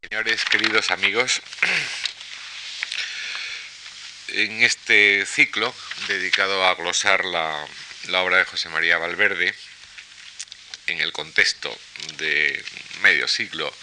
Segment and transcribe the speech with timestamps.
[0.00, 1.42] Señores, queridos amigos,
[4.28, 5.74] en este ciclo
[6.06, 7.66] dedicado a glosar la,
[8.14, 9.52] obra de José María Valverde,
[10.86, 11.76] en el contexto
[12.16, 12.64] de
[13.02, 13.74] medio siglo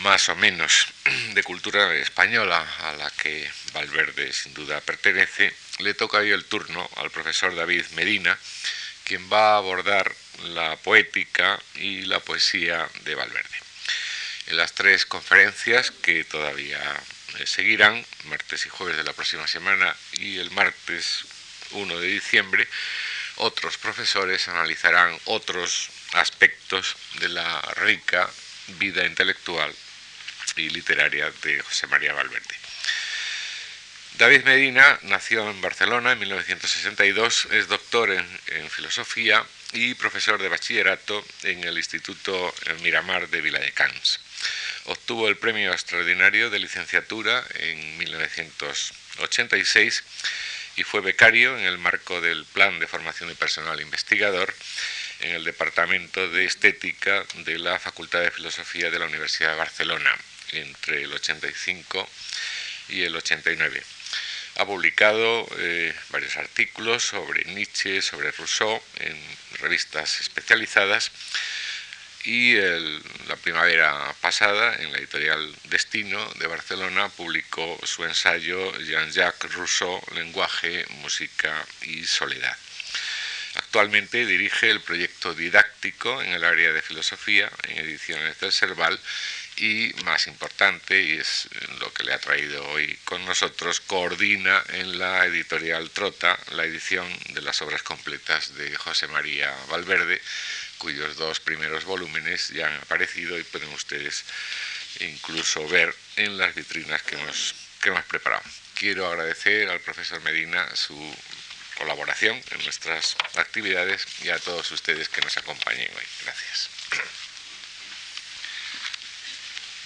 [0.00, 0.86] más o menos
[1.34, 6.88] de cultura española a la que Valverde sin duda pertenece, le toca hoy el turno
[6.96, 8.38] al profesor David Medina,
[9.04, 10.14] quien va a abordar
[10.44, 13.71] la poética y la poesía de Valverde.
[14.48, 16.80] En las tres conferencias que todavía
[17.38, 21.24] eh, seguirán, martes y jueves de la próxima semana y el martes
[21.70, 22.68] 1 de diciembre,
[23.36, 28.28] otros profesores analizarán otros aspectos de la rica
[28.78, 29.74] vida intelectual
[30.56, 32.54] y literaria de José María Valverde.
[34.18, 41.24] David Medina nació en Barcelona en 1962, es doctor en, filosofía y profesor de bachillerato
[41.44, 44.20] en el Instituto Miramar de Viladecans.
[44.84, 50.02] Obtuvo el premio extraordinario de licenciatura en 1986
[50.76, 54.54] y fue becario en el marco del Plan de Formación de Personal Investigador
[55.20, 60.16] en el Departamento de Estética de la Facultad de Filosofía de la Universidad de Barcelona
[60.52, 62.08] entre el 85
[62.88, 63.82] y el 89.
[64.56, 69.18] Ha publicado eh, varios artículos sobre Nietzsche, sobre Rousseau, en
[69.60, 71.10] revistas especializadas
[72.24, 80.00] y la primavera pasada, en la editorial Destino de Barcelona, publicó su ensayo Jean-Jacques Rousseau,
[80.14, 82.56] Lenguaje, Música y Soledad.
[83.54, 88.98] Actualmente dirige el proyecto didáctico en el área de filosofía en ediciones del Serval
[89.56, 94.98] y más importante, y es lo que le ha traído hoy con nosotros, coordina en
[94.98, 100.22] la editorial Trota la edición de las obras completas de José María Valverde,
[100.82, 104.24] cuyos dos primeros volúmenes ya han aparecido y pueden ustedes
[104.98, 108.42] incluso ver en las vitrinas que hemos, que hemos preparado.
[108.74, 110.98] Quiero agradecer al profesor Medina su
[111.78, 116.04] colaboración en nuestras actividades y a todos ustedes que nos acompañen hoy.
[116.24, 116.68] Gracias.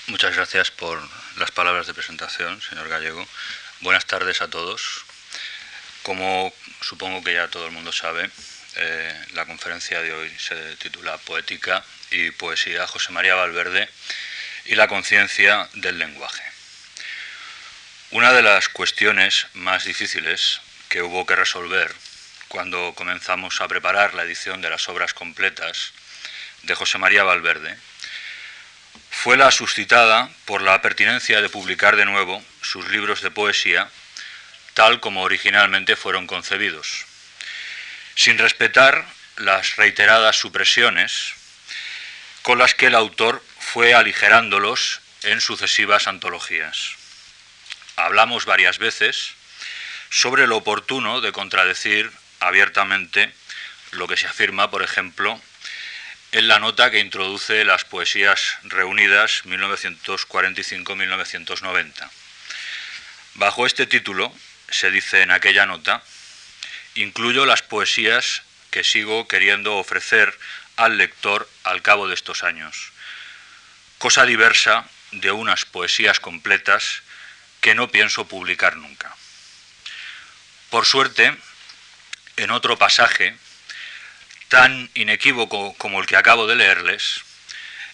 [0.07, 0.99] Muchas gracias por
[1.37, 3.28] las palabras de presentación, señor Gallego.
[3.81, 5.05] Buenas tardes a todos.
[6.03, 8.31] Como supongo que ya todo el mundo sabe,
[8.77, 13.89] eh, la conferencia de hoy se titula Poética y Poesía José María Valverde
[14.67, 16.43] y la conciencia del lenguaje.
[18.11, 21.95] Una de las cuestiones más difíciles que hubo que resolver
[22.49, 25.93] cuando comenzamos a preparar la edición de las obras completas
[26.63, 27.77] de José María Valverde
[29.11, 33.91] fue la suscitada por la pertinencia de publicar de nuevo sus libros de poesía
[34.75, 37.07] tal como originalmente fueron concebidos,
[38.16, 39.06] sin respetar
[39.37, 41.34] las reiteradas supresiones
[42.43, 46.94] con las que el autor fue aligerándolos en sucesivas antologías.
[47.97, 49.34] Hablamos varias veces
[50.10, 52.10] sobre lo oportuno de contradecir
[52.41, 53.34] abiertamente
[53.93, 55.38] lo que se afirma, por ejemplo,
[56.33, 62.10] en la nota que introduce las poesías reunidas 1945-1990.
[63.34, 64.34] Bajo este título
[64.71, 66.03] se dice en aquella nota,
[66.97, 70.37] incluyo las poesías que sigo queriendo ofrecer
[70.77, 72.93] al lector al cabo de estos años,
[73.99, 77.03] cosa diversa de unas poesías completas
[77.61, 79.15] que no pienso publicar nunca.
[80.71, 81.37] Por suerte,
[82.37, 83.37] en otro pasaje
[84.49, 87.23] tan inequívoco como el que acabo de leerles,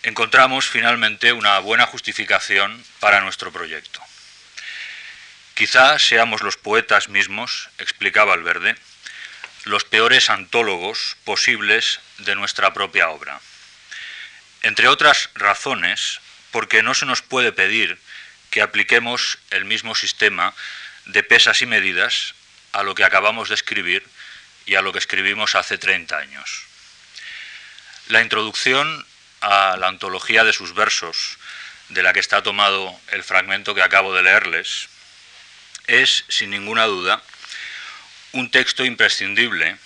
[0.03, 4.01] encontramos finalmente una buena justificación para nuestro proyecto.
[5.55, 8.75] Quizá seamos los poetas mismos, explicaba Alverde,
[9.65, 13.41] los peores antólogos posibles de nuestra propia obra.
[14.63, 17.99] Entre otras razones, porque no se nos puede pedir
[18.51, 20.55] que apliquemos el mismo sistema
[21.07, 22.35] de pesas y medidas
[22.73, 24.05] a lo que acabamos de escribir
[24.67, 26.65] y a lo que escribimos hace 30 años.
[28.09, 29.07] La introducción
[29.41, 31.39] a la antología de sus versos,
[31.89, 34.89] de la que está tomado el fragmento que acabo de leerles,
[35.87, 37.23] es, sin ninguna duda,
[38.33, 39.77] un texto imprescindible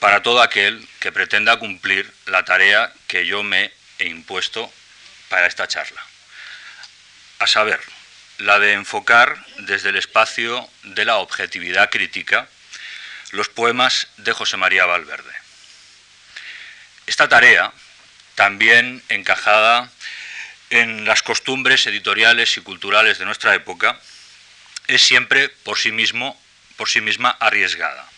[0.00, 4.72] para todo aquel que pretenda cumplir la tarea que yo me he impuesto
[5.28, 6.02] para esta charla.
[7.38, 7.80] A saber,
[8.38, 12.48] la de enfocar desde el espacio de la objetividad crítica
[13.30, 15.32] los poemas de José María Valverde.
[17.06, 17.72] Esta tarea,
[18.34, 19.90] también encajada
[20.70, 24.00] en las costumbres editoriales y culturales de nuestra época,
[24.86, 26.40] es siempre por sí mismo,
[26.76, 28.08] por sí misma arriesgada,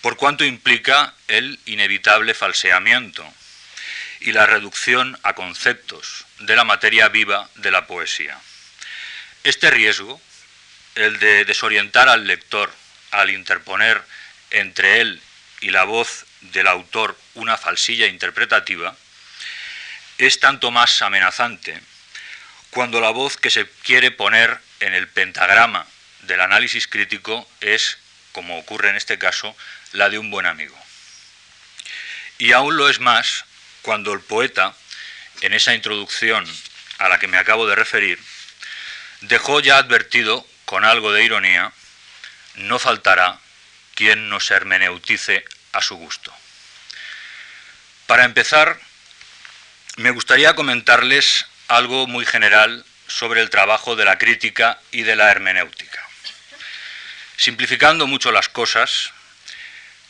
[0.00, 3.26] por cuanto implica el inevitable falseamiento
[4.20, 8.38] y la reducción a conceptos de la materia viva de la poesía.
[9.44, 10.20] Este riesgo,
[10.94, 12.72] el de desorientar al lector
[13.10, 14.02] al interponer
[14.50, 15.20] entre él
[15.60, 18.96] y la voz del autor una falsilla interpretativa,
[20.18, 21.80] es tanto más amenazante
[22.70, 25.86] cuando la voz que se quiere poner en el pentagrama
[26.22, 27.98] del análisis crítico es,
[28.32, 29.56] como ocurre en este caso,
[29.92, 30.76] la de un buen amigo.
[32.38, 33.44] Y aún lo es más
[33.82, 34.74] cuando el poeta,
[35.42, 36.44] en esa introducción
[36.98, 38.18] a la que me acabo de referir,
[39.22, 41.72] dejó ya advertido, con algo de ironía,
[42.54, 43.38] no faltará
[43.94, 46.32] quien nos hermeneutice a su gusto.
[48.06, 48.80] Para empezar,
[49.96, 55.30] me gustaría comentarles algo muy general sobre el trabajo de la crítica y de la
[55.30, 56.08] hermenéutica.
[57.42, 59.10] Simplificando mucho las cosas,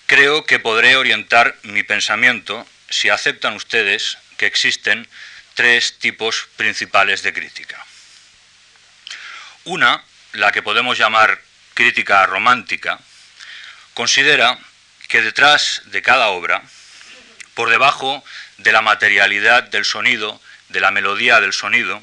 [0.04, 5.08] creo que podré orientar mi pensamiento si aceptan ustedes que existen
[5.54, 7.86] tres tipos principales de crítica.
[9.64, 11.40] Una, la que podemos llamar
[11.72, 13.00] crítica romántica,
[13.94, 14.58] considera
[15.08, 16.60] que detrás de cada obra,
[17.54, 18.22] por debajo
[18.58, 20.38] de la materialidad del sonido,
[20.68, 22.02] de la melodía del sonido,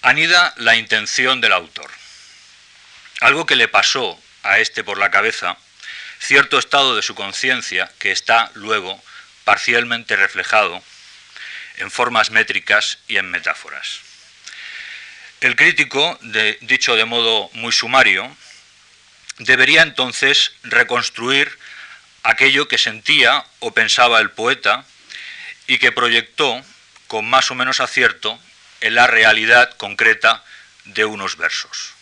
[0.00, 1.90] anida la intención del autor.
[3.22, 5.56] Algo que le pasó a este por la cabeza,
[6.18, 9.00] cierto estado de su conciencia que está luego
[9.44, 10.82] parcialmente reflejado
[11.76, 14.00] en formas métricas y en metáforas.
[15.40, 16.18] El crítico,
[16.62, 18.36] dicho de modo muy sumario,
[19.38, 21.56] debería entonces reconstruir
[22.24, 24.84] aquello que sentía o pensaba el poeta
[25.68, 26.60] y que proyectó
[27.06, 28.36] con más o menos acierto
[28.80, 30.44] en la realidad concreta
[30.86, 31.94] de unos versos.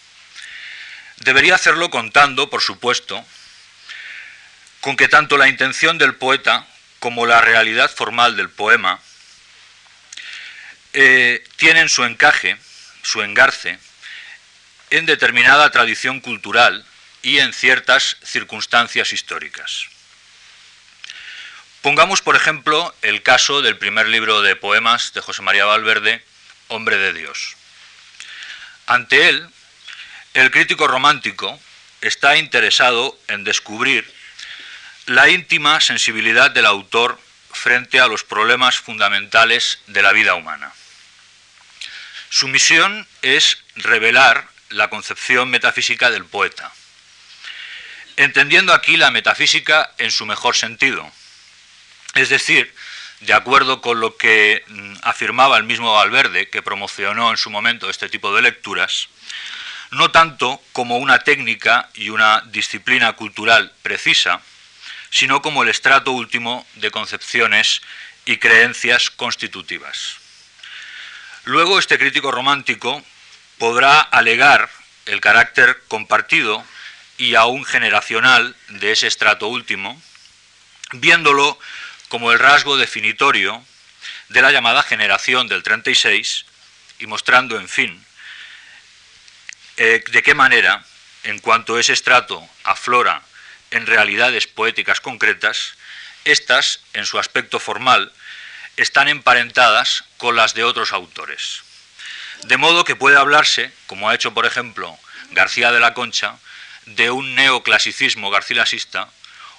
[1.21, 3.25] Debería hacerlo contando, por supuesto,
[4.81, 6.67] con que tanto la intención del poeta
[6.99, 9.01] como la realidad formal del poema
[10.95, 12.57] eh, tienen su encaje,
[13.03, 13.79] su engarce,
[14.89, 16.85] en determinada tradición cultural
[17.23, 19.85] y en ciertas circunstancias históricas.
[21.83, 26.25] Pongamos, por ejemplo, el caso del primer libro de poemas de José María Valverde,
[26.69, 27.57] Hombre de Dios.
[28.87, 29.49] Ante él,
[30.35, 31.59] el crítico romántico
[32.01, 34.13] está interesado en descubrir
[35.07, 37.21] la íntima sensibilidad del autor
[37.53, 40.73] frente a los problemas fundamentales de la vida humana.
[42.29, 46.73] Su misión es revelar la concepción metafísica del poeta,
[48.17, 51.11] entendiendo aquí la metafísica en su mejor sentido,
[52.15, 52.73] es decir,
[53.21, 57.91] de acuerdo con lo que mm, afirmaba el mismo Valverde, que promocionó en su momento
[57.91, 59.09] este tipo de lecturas,
[59.91, 64.41] no tanto como una técnica y una disciplina cultural precisa,
[65.11, 67.83] sino como el estrato último de concepciones
[68.25, 70.17] y creencias constitutivas.
[71.45, 73.03] Luego este crítico romántico
[73.59, 74.71] podrá alegar
[75.07, 76.65] el carácter compartido
[77.19, 80.01] y aún generacional de ese estrato último,
[80.93, 81.59] viéndolo
[82.09, 83.65] como el rasgo definitorio
[84.29, 86.47] de la llamada generación del 36
[87.01, 88.05] y mostrando, en fin,
[89.83, 90.85] eh, de qué manera,
[91.23, 93.23] en cuanto ese estrato aflora
[93.71, 95.73] en realidades poéticas concretas,
[96.27, 98.13] estas, en su aspecto formal,
[98.77, 101.63] están emparentadas con las de otros autores.
[102.45, 104.99] De modo que puede hablarse, como ha hecho por ejemplo
[105.31, 106.37] García de la Concha,
[106.85, 109.09] de un neoclasicismo garcilasista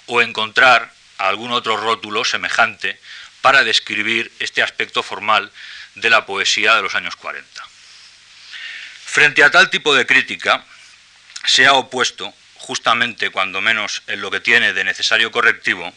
[0.06, 2.96] o encontrar algún otro rótulo semejante
[3.40, 5.50] para describir este aspecto formal
[5.96, 7.51] de la poesía de los años 40.
[9.12, 10.64] Frente a tal tipo de crítica,
[11.44, 15.92] se ha opuesto, justamente cuando menos en lo que tiene de necesario correctivo,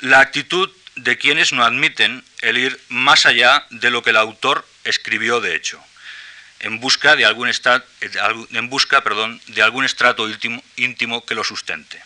[0.00, 4.66] la actitud de quienes no admiten el ir más allá de lo que el autor
[4.82, 5.80] escribió de hecho,
[6.58, 7.52] en busca de algún,
[9.46, 12.02] de algún estrato íntimo, íntimo que lo sustente.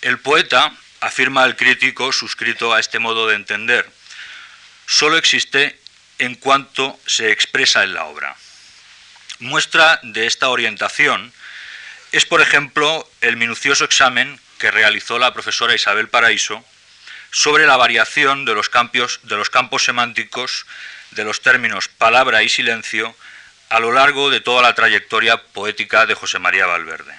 [0.00, 3.86] El poeta, afirma el crítico suscrito a este modo de entender,
[4.86, 5.78] solo existe
[6.18, 8.34] en cuanto se expresa en la obra.
[9.42, 11.32] Muestra de esta orientación
[12.12, 16.64] es, por ejemplo, el minucioso examen que realizó la profesora Isabel Paraíso
[17.32, 20.64] sobre la variación de los, de los campos semánticos
[21.10, 23.16] de los términos palabra y silencio
[23.68, 27.18] a lo largo de toda la trayectoria poética de José María Valverde,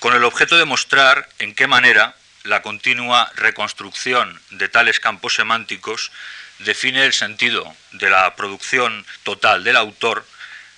[0.00, 6.12] con el objeto de mostrar en qué manera la continua reconstrucción de tales campos semánticos
[6.58, 10.26] define el sentido de la producción total del autor,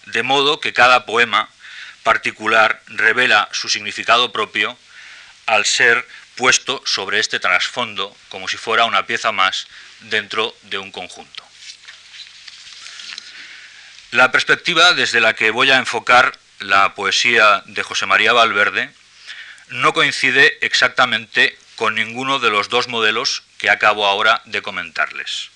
[0.06, 1.48] de modo que cada poema
[2.02, 4.78] particular revela su significado propio
[5.46, 6.06] al ser
[6.36, 9.66] puesto sobre este trasfondo como si fuera una pieza más
[10.00, 11.44] dentro de un conjunto.
[14.10, 18.90] La perspectiva desde la que voy a enfocar la poesía de José María Valverde
[19.68, 25.50] no coincide exactamente con ninguno de los dos modelos que acabo ahora de comentarles.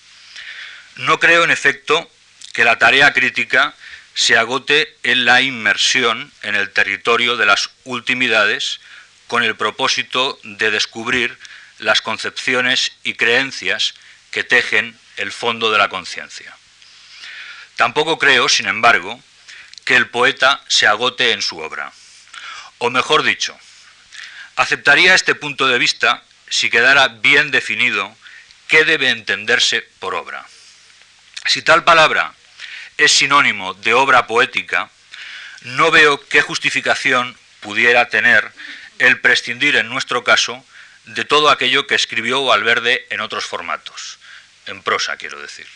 [0.97, 2.11] No creo, en efecto,
[2.53, 3.73] que la tarea crítica
[4.19, 8.81] se agote en la inmersión en el territorio de las ultimidades
[9.27, 11.39] con el propósito de descubrir
[11.77, 13.93] las concepciones y creencias
[14.31, 16.53] que tejen el fondo de la conciencia.
[17.77, 19.23] Tampoco creo, sin embargo,
[19.85, 21.93] que el poeta se agote en su obra.
[22.79, 23.57] O mejor dicho,
[24.57, 28.13] aceptaría este punto de vista si quedara bien definido
[28.67, 30.45] qué debe entenderse por obra.
[31.45, 32.33] Si tal palabra
[32.99, 34.89] es sinónimo de obra poética,
[35.61, 38.51] no veo qué justificación pudiera tener
[38.99, 40.63] el prescindir en nuestro caso
[41.05, 44.19] de todo aquello que escribió Valverde en otros formatos,
[44.65, 45.67] en prosa quiero decir.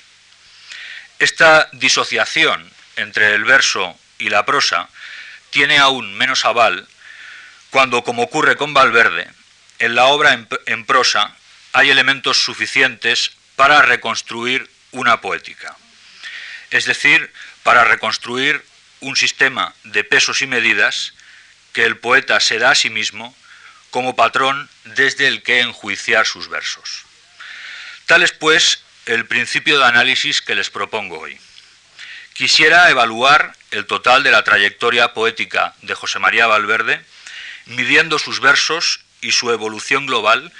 [1.19, 4.89] Esta disociación entre el verso y la prosa
[5.49, 6.87] tiene aún menos aval
[7.69, 9.27] cuando, como ocurre con Valverde,
[9.79, 10.33] en la obra
[10.65, 11.35] en, prosa
[11.71, 15.75] hay elementos suficientes para reconstruir una poética.
[16.73, 18.65] Es decir, para reconstruir
[18.99, 21.13] un sistema de pesos y medidas
[21.71, 23.35] que el poeta se da a sí mismo
[23.91, 27.03] como patrón desde el que enjuiciar sus versos.
[28.07, 31.39] Tal es, pues, el principio de análisis que les propongo hoy.
[32.33, 37.05] Quisiera evaluar el total de la trayectoria poética de José María Valverde,
[37.67, 40.51] midiendo sus versos y su evolución global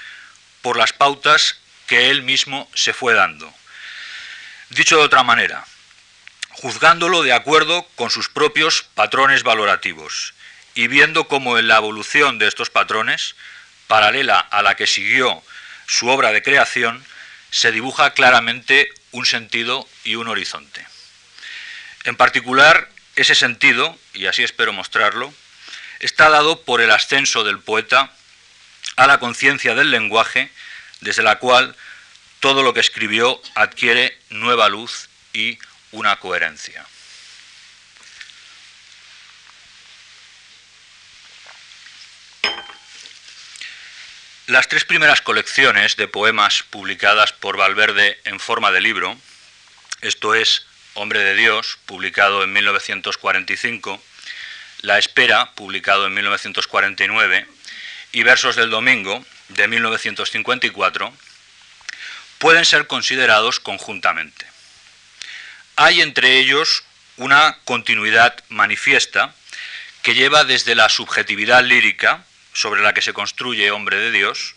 [0.62, 3.52] por las pautas que él mismo se fue dando.
[4.68, 5.66] Dicho de otra manera,
[6.54, 10.34] juzgándolo de acuerdo con sus propios patrones valorativos
[10.74, 13.36] y viendo cómo en la evolución de estos patrones,
[13.86, 15.42] paralela a la que siguió
[15.86, 17.04] su obra de creación,
[17.50, 20.84] se dibuja claramente un sentido y un horizonte.
[22.04, 25.32] En particular, ese sentido, y así espero mostrarlo,
[26.00, 28.12] está dado por el ascenso del poeta
[28.96, 30.50] a la conciencia del lenguaje,
[31.00, 31.76] desde la cual
[32.40, 35.58] todo lo que escribió adquiere nueva luz y
[35.94, 36.84] una coherencia.
[44.46, 49.16] Las tres primeras colecciones de poemas publicadas por Valverde en forma de libro,
[50.02, 54.02] esto es Hombre de Dios, publicado en 1945,
[54.82, 57.46] La Espera, publicado en 1949,
[58.12, 61.12] y Versos del Domingo, de 1954,
[62.38, 64.53] pueden ser considerados conjuntamente.
[65.76, 66.84] Hay entre ellos
[67.16, 69.34] una continuidad manifiesta
[70.02, 74.54] que lleva desde la subjetividad lírica, sobre la que se construye Hombre de Dios,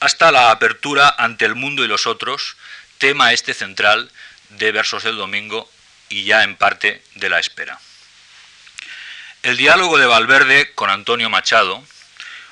[0.00, 2.56] hasta la apertura ante el mundo y los otros,
[2.98, 4.10] tema este central
[4.48, 5.70] de Versos del Domingo
[6.08, 7.78] y ya en parte de la espera.
[9.42, 11.84] El diálogo de Valverde con Antonio Machado,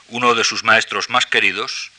[0.09, 1.91] uno de sus maestros más queridos,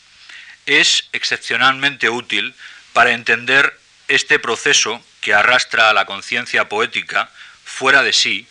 [0.65, 2.55] es excepcionalmente útil
[2.93, 3.78] para entender
[4.09, 7.29] este proceso que arrastra a la conciencia poética
[7.63, 8.47] fuera de sí,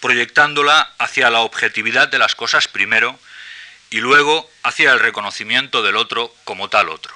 [0.00, 3.18] proyectándola hacia la objetividad de las cosas primero
[3.90, 7.14] y luego hacia el reconocimiento del otro como tal otro.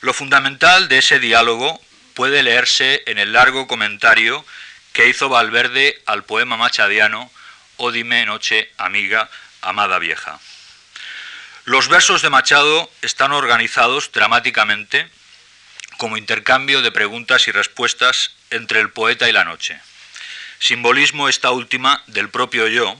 [0.00, 1.80] Lo fundamental de ese diálogo
[2.14, 4.44] puede leerse en el largo comentario
[4.92, 7.30] que hizo Valverde al poema machadiano
[7.76, 9.28] O dime noche, amiga,
[9.60, 10.38] amada vieja.
[11.64, 15.10] Los versos de Machado están organizados dramáticamente
[15.96, 19.80] como intercambio de preguntas y respuestas entre el poeta y la noche.
[20.58, 22.96] Simbolismo esta última del propio yo,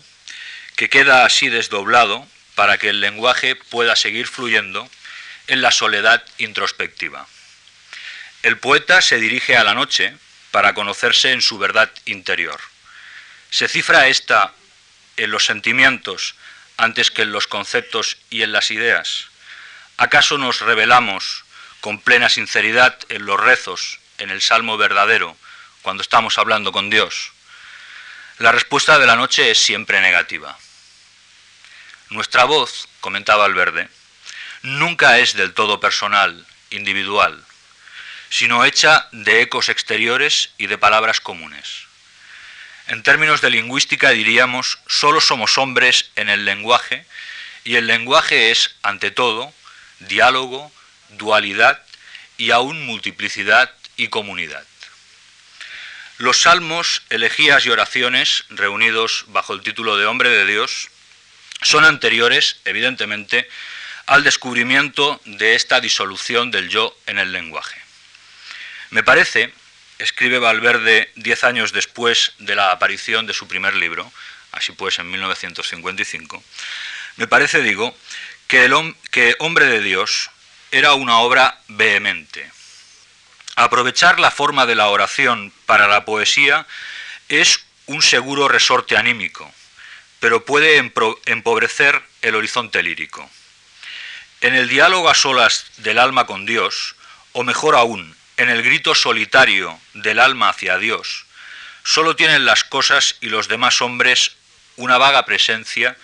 [0.76, 4.88] que queda así desdoblado para que el lenguaje pueda seguir fluyendo
[5.46, 7.26] en la soledad introspectiva.
[8.42, 10.16] El poeta se dirige a la noche
[10.50, 12.60] para conocerse en su verdad interior.
[13.50, 14.52] ¿Se cifra esta
[15.16, 16.34] en los sentimientos
[16.76, 19.26] antes que en los conceptos y en las ideas?
[19.96, 21.43] ¿Acaso nos revelamos
[21.84, 25.36] con plena sinceridad en los rezos, en el salmo verdadero,
[25.82, 27.32] cuando estamos hablando con Dios?
[28.38, 30.56] La respuesta de la noche es siempre negativa.
[32.08, 33.90] Nuestra voz, comentaba Alverde,
[34.62, 37.44] nunca es del todo personal, individual
[38.30, 41.84] sino hecha de ecos exteriores y de palabras comunes.
[42.88, 47.06] En términos de lingüística diríamos, solo somos hombres en el lenguaje
[47.62, 49.52] y el lenguaje es, ante todo,
[50.00, 50.72] diálogo,
[51.10, 51.82] dualidad
[52.36, 54.64] y aún multiplicidad y comunidad.
[56.18, 60.90] Los salmos, elegías y oraciones, reunidos bajo el título de Hombre de Dios,
[61.62, 63.48] son anteriores, evidentemente,
[64.06, 67.80] al descubrimiento de esta disolución del yo en el lenguaje.
[68.90, 69.52] Me parece,
[69.98, 74.12] escribe Valverde diez años después de la aparición de su primer libro,
[74.52, 76.44] así pues en 1955,
[77.16, 77.96] me parece, digo,
[78.46, 80.30] que, el, que Hombre de Dios
[80.74, 82.50] era una obra vehemente.
[83.54, 86.66] Aprovechar la forma de la oración para la poesía
[87.28, 89.48] es un seguro resorte anímico,
[90.18, 90.78] pero puede
[91.26, 93.30] empobrecer el horizonte lírico.
[94.40, 96.96] En el diálogo a solas del alma con Dios,
[97.34, 101.24] o mejor aún, en el grito solitario del alma hacia Dios,
[101.84, 104.32] solo tienen las cosas y los demás hombres
[104.74, 105.96] una vaga presencia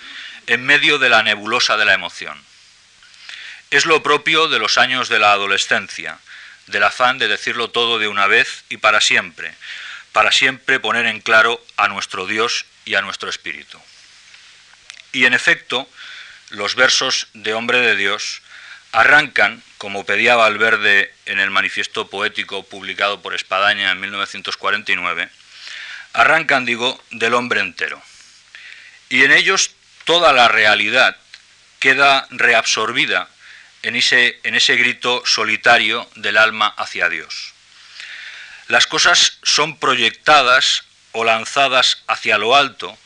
[0.46, 2.49] en medio de la nebulosa de la emoción.
[3.70, 6.18] Es lo propio de los años de la adolescencia,
[6.66, 9.54] del afán de decirlo todo de una vez y para siempre,
[10.10, 13.80] para siempre poner en claro a nuestro Dios y a nuestro Espíritu.
[15.12, 15.88] Y en efecto,
[16.50, 18.42] los versos de Hombre de Dios
[18.90, 25.30] arrancan, como pedía Valverde en el manifiesto poético publicado por Espadaña en 1949,
[26.12, 28.02] arrancan, digo, del hombre entero.
[29.08, 29.70] Y en ellos
[30.04, 31.16] toda la realidad
[31.78, 33.28] queda reabsorbida
[33.82, 37.54] en ese, en ese grito solitario del alma hacia Dios.
[38.68, 42.96] Las cosas son proyectadas o lanzadas hacia lo alto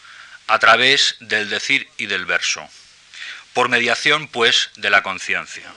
[0.47, 2.69] a través del decir y del verso,
[3.52, 5.73] por mediación, pues, de la conciencia.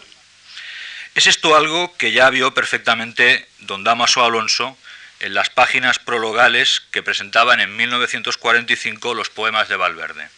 [1.16, 4.78] Es esto algo que ya vio perfectamente don Damaso Alonso
[5.20, 10.30] en las páginas prologales que presentaban en 1945 los poemas de Valverde.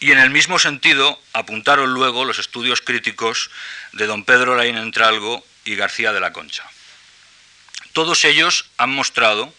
[0.00, 3.50] Y en el mismo sentido apuntaron luego los estudios críticos
[3.92, 6.64] de don Pedro Laín Entralgo y García de la Concha.
[7.92, 9.52] Todos ellos han mostrado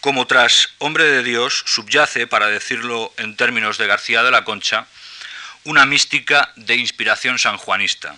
[0.00, 4.86] cómo tras Hombre de Dios subyace, para decirlo en términos de García de la Concha,
[5.64, 8.16] una mística de inspiración sanjuanista,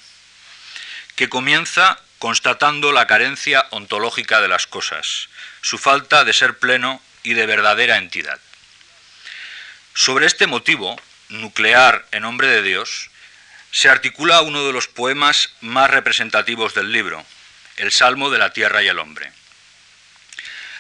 [1.17, 5.31] que comienza constatando la carencia ontológica de las cosas,
[5.63, 8.39] su falta de ser pleno y de verdadera entidad.
[9.95, 13.11] Sobre este motivo, nuclear en Hombre de Dios,
[13.71, 17.25] se articula uno de los poemas más representativos del libro,
[17.77, 19.31] el Salmo de la Tierra y el Hombre.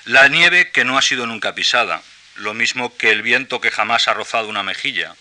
[0.04, 2.02] La nieve que no ha sido nunca pisada,
[2.36, 5.14] lo mismo que el viento que jamás ha rozado una mejilla,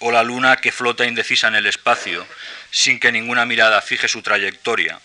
[0.00, 2.26] o la luna que flota indecisa en el espacio,
[2.70, 5.00] sin que ninguna mirada fije su trayectoria.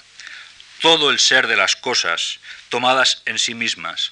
[0.82, 2.40] Todo el ser de las cosas,
[2.70, 4.12] tomadas en sí mismas,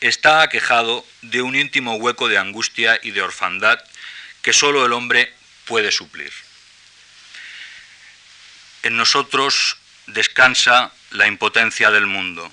[0.00, 3.80] está aquejado de un íntimo hueco de angustia y de orfandad
[4.42, 5.32] que sólo el hombre
[5.64, 6.32] puede suplir.
[8.82, 9.76] En nosotros
[10.06, 12.50] descansa la impotencia del mundo.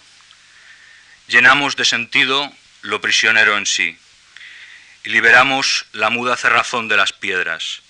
[1.28, 3.98] Llenamos de sentido lo prisionero en sí
[5.04, 7.82] y liberamos la muda cerrazón de las piedras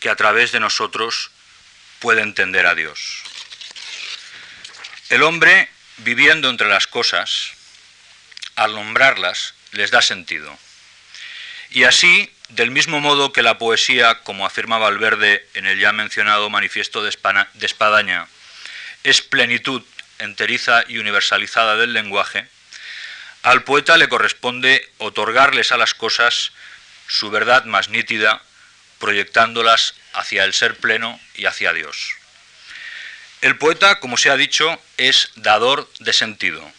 [0.00, 1.30] que a través de nosotros
[1.98, 3.22] puede entender a Dios.
[5.08, 7.52] El hombre, viviendo entre las cosas,
[8.56, 10.58] al nombrarlas, les da sentido.
[11.70, 16.50] Y así, del mismo modo que la poesía, como afirma Valverde en el ya mencionado
[16.50, 17.08] manifiesto de
[17.60, 18.28] Espadaña,
[19.04, 19.82] es plenitud
[20.18, 22.46] enteriza y universalizada del lenguaje,
[23.42, 26.52] al poeta le corresponde otorgarles a las cosas
[27.08, 28.42] su verdad más nítida,
[28.98, 32.14] proyectándolas hacia el ser pleno y hacia Dios.
[33.40, 36.70] El poeta, como se ha dicho, es dador de sentido,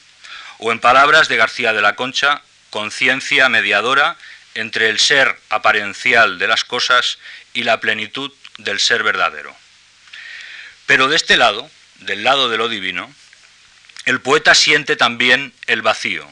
[0.59, 4.17] o en palabras de García de la Concha, conciencia mediadora
[4.55, 7.17] entre el ser aparencial de las cosas
[7.53, 9.55] y la plenitud del ser verdadero.
[10.85, 13.13] Pero de este lado, del lado de lo divino,
[14.05, 16.31] el poeta siente también el vacío,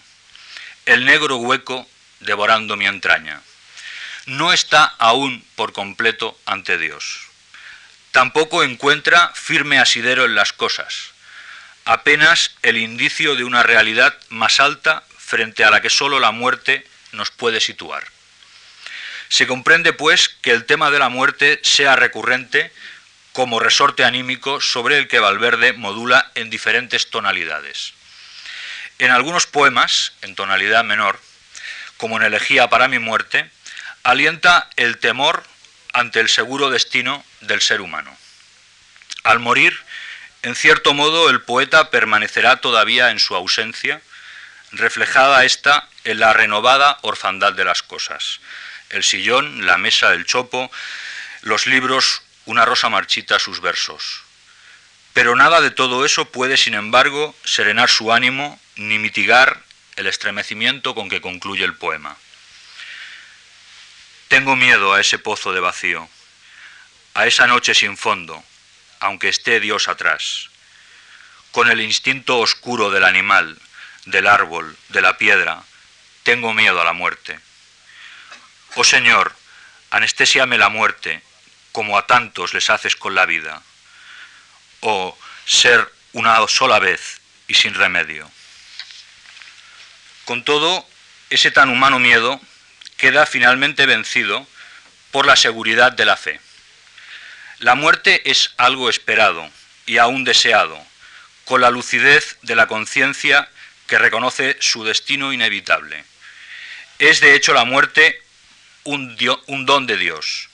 [0.85, 1.87] el negro hueco
[2.19, 3.41] devorando mi entraña.
[4.25, 7.21] No está aún por completo ante Dios.
[8.11, 11.11] Tampoco encuentra firme asidero en las cosas,
[11.85, 16.85] apenas el indicio de una realidad más alta frente a la que sólo la muerte
[17.11, 18.05] nos puede situar.
[19.29, 22.71] Se comprende, pues, que el tema de la muerte sea recurrente
[23.31, 27.93] como resorte anímico sobre el que Valverde modula en diferentes tonalidades.
[28.99, 31.19] En algunos poemas, en tonalidad menor,
[31.97, 33.49] como en Elegía para mi muerte,
[34.03, 35.43] alienta el temor
[35.93, 38.15] ante el seguro destino del ser humano.
[39.23, 39.77] Al morir,
[40.43, 44.01] en cierto modo, el poeta permanecerá todavía en su ausencia,
[44.71, 48.39] reflejada esta en la renovada orfandad de las cosas.
[48.89, 50.71] El sillón, la mesa, el chopo,
[51.41, 54.23] los libros, una rosa marchita sus versos.
[55.13, 59.61] Pero nada de todo eso puede, sin embargo, serenar su ánimo ni mitigar
[59.97, 62.15] el estremecimiento con que concluye el poema.
[64.29, 66.09] Tengo miedo a ese pozo de vacío,
[67.13, 68.41] a esa noche sin fondo,
[69.01, 70.49] aunque esté Dios atrás.
[71.51, 73.59] Con el instinto oscuro del animal,
[74.05, 75.63] del árbol, de la piedra,
[76.23, 77.39] tengo miedo a la muerte.
[78.75, 79.35] Oh Señor,
[79.89, 81.21] anestésiame la muerte,
[81.71, 83.61] como a tantos les haces con la vida.
[84.81, 88.29] Oh, ser una sola vez y sin remedio.
[90.25, 90.87] Con todo,
[91.29, 92.39] ese tan humano miedo
[92.97, 94.47] queda finalmente vencido
[95.11, 96.39] por la seguridad de la fe.
[97.59, 99.49] La muerte es algo esperado
[99.85, 100.79] y aún deseado,
[101.45, 103.49] con la lucidez de la conciencia
[103.91, 106.05] que reconoce su destino inevitable.
[106.97, 108.23] Es de hecho la muerte
[108.85, 109.17] un,
[109.65, 110.47] don de Dios,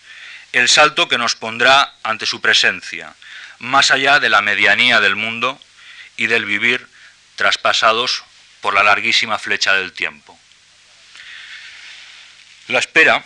[0.53, 3.13] el salto que nos pondrá ante su presencia,
[3.59, 5.61] más allá de la medianía del mundo
[6.17, 6.87] y del vivir
[7.35, 8.23] traspasados
[8.59, 10.35] por la larguísima flecha del tiempo.
[12.69, 13.23] La espera,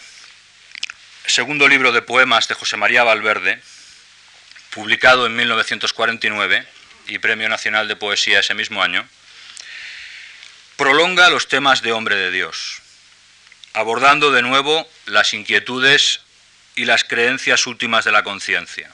[1.25, 3.63] segundo libro de poemas de José María Valverde,
[4.71, 6.67] publicado en 1949
[7.07, 9.07] y Premio Nacional de Poesía ese mismo año,
[10.81, 12.81] prolonga los temas de hombre de Dios,
[13.73, 16.21] abordando de nuevo las inquietudes
[16.73, 18.91] y las creencias últimas de la conciencia,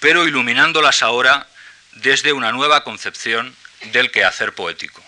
[0.00, 1.46] pero iluminándolas ahora
[1.92, 3.54] desde una nueva concepción
[3.92, 5.04] del quehacer poético.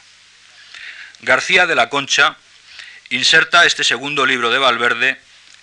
[1.21, 2.37] García de la Concha
[3.09, 5.19] inserta este segundo libro de Valverde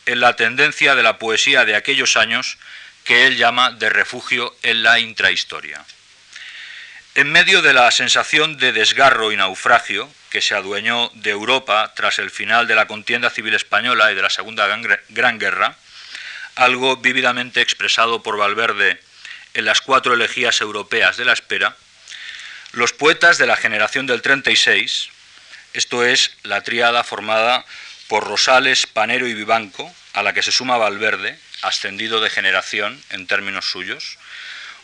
[0.07, 2.57] en la tendencia de la poesía de aquellos años
[3.03, 5.85] que él llama de refugio en la intrahistoria.
[7.17, 12.19] En medio de la sensación de desgarro y naufragio que se adueñó de Europa tras
[12.19, 14.67] el final de la contienda civil española y de la Segunda
[15.07, 15.77] Gran Guerra,
[16.55, 18.99] algo vívidamente expresado por Valverde
[19.53, 21.77] en las cuatro elegías europeas de la espera,
[22.73, 25.07] los poetas de la generación del 36,
[25.71, 27.63] esto es la tríada formada
[28.09, 33.25] por Rosales, Panero y Vivanco, a la que se suma Valverde, ascendido de generación en
[33.25, 34.17] términos suyos,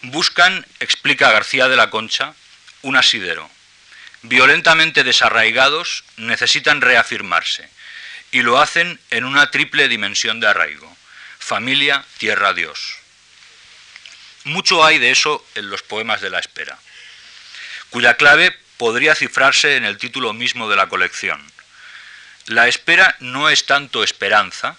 [0.02, 2.34] buscan, explica García de la Concha,
[2.82, 3.50] un asidero.
[4.24, 7.70] Violentamente desarraigados, necesitan reafirmarse,
[8.32, 10.96] y lo hacen en una triple dimensión de arraigo,
[11.40, 12.96] familia, tierra, Dios.
[14.44, 16.78] Mucho hay de eso en los poemas de la espera,
[17.90, 21.42] cuya clave podría cifrarse en el título mismo de la colección.
[22.48, 24.78] La espera no es tanto esperanza,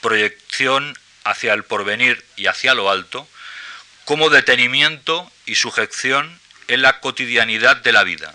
[0.00, 3.28] proyección hacia el porvenir y hacia lo alto,
[4.06, 8.34] como detenimiento y sujeción en la cotidianidad de la vida,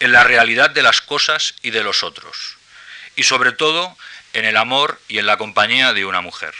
[0.00, 2.56] en la realidad de las cosas y de los otros,
[3.14, 3.96] y sobre todo
[4.32, 6.54] en el amor y en la compañía de una mujer.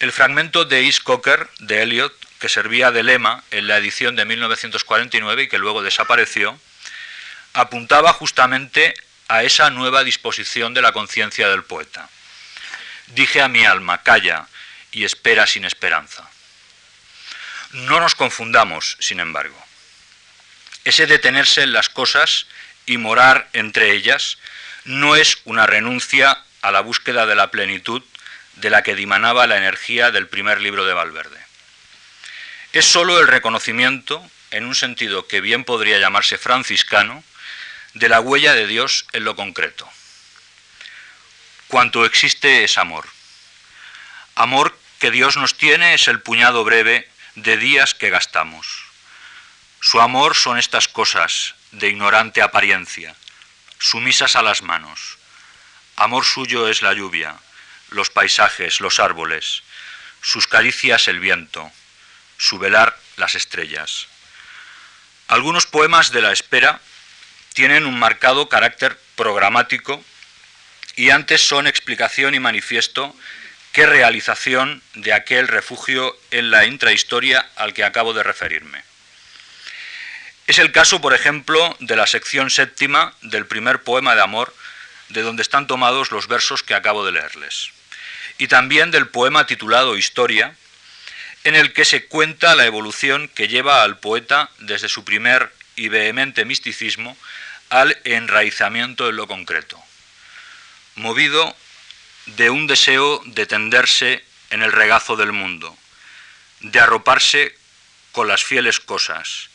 [0.00, 4.24] El fragmento de East Cocker de Eliot que servía de lema en la edición de
[4.24, 6.58] 1949 y que luego desapareció,
[7.52, 8.94] apuntaba justamente
[9.28, 12.08] a esa nueva disposición de la conciencia del poeta.
[13.08, 14.48] Dije a mi alma, calla
[14.90, 16.28] y espera sin esperanza.
[17.72, 19.56] No nos confundamos, sin embargo.
[20.84, 22.46] Ese detenerse en las cosas
[22.86, 24.38] y morar entre ellas
[24.84, 28.02] no es una renuncia a la búsqueda de la plenitud
[28.56, 31.48] de la que dimanaba la energía del primer libro de Valverde
[32.72, 37.24] es sólo el reconocimiento, en un sentido que bien podría llamarse franciscano,
[37.94, 39.88] de la huella de Dios en lo concreto.
[41.68, 43.06] Cuanto existe es amor.
[44.34, 47.08] Amor que Dios nos tiene es el puñado breve
[47.42, 48.84] de días que gastamos.
[49.80, 53.14] Su amor son estas cosas de ignorante apariencia,
[53.78, 55.18] sumisas a las manos.
[55.96, 57.36] Amor suyo es la lluvia,
[57.90, 59.62] los paisajes, los árboles,
[60.20, 61.70] sus caricias el viento,
[62.38, 64.08] su velar las estrellas.
[65.28, 66.80] Algunos poemas de la espera
[67.54, 70.02] tienen un marcado carácter programático
[70.96, 73.14] y antes son explicación y manifiesto
[73.78, 78.82] que realización de aquel refugio en la intrahistoria al que acabo de referirme.
[80.48, 84.52] Es el caso, por ejemplo, de la sección séptima del primer poema de amor,
[85.10, 87.70] de donde están tomados los versos que acabo de leerles,
[88.36, 90.56] y también del poema titulado Historia,
[91.44, 95.86] en el que se cuenta la evolución que lleva al poeta desde su primer y
[95.86, 97.16] vehemente misticismo
[97.70, 99.80] al enraizamiento en lo concreto,
[100.96, 101.54] movido
[102.36, 105.76] de un deseo de tenderse en el regazo del mundo,
[106.60, 107.56] de arroparse
[108.12, 109.48] con las fieles cosas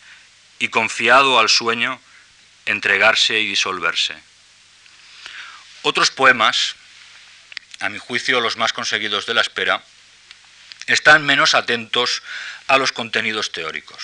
[0.59, 1.99] y confiado al sueño,
[2.65, 4.15] entregarse y disolverse.
[5.83, 6.75] Otros poemas,
[7.79, 9.83] a mi juicio los más conseguidos de la espera,
[10.87, 12.23] están menos atentos
[12.67, 14.03] a los contenidos teóricos.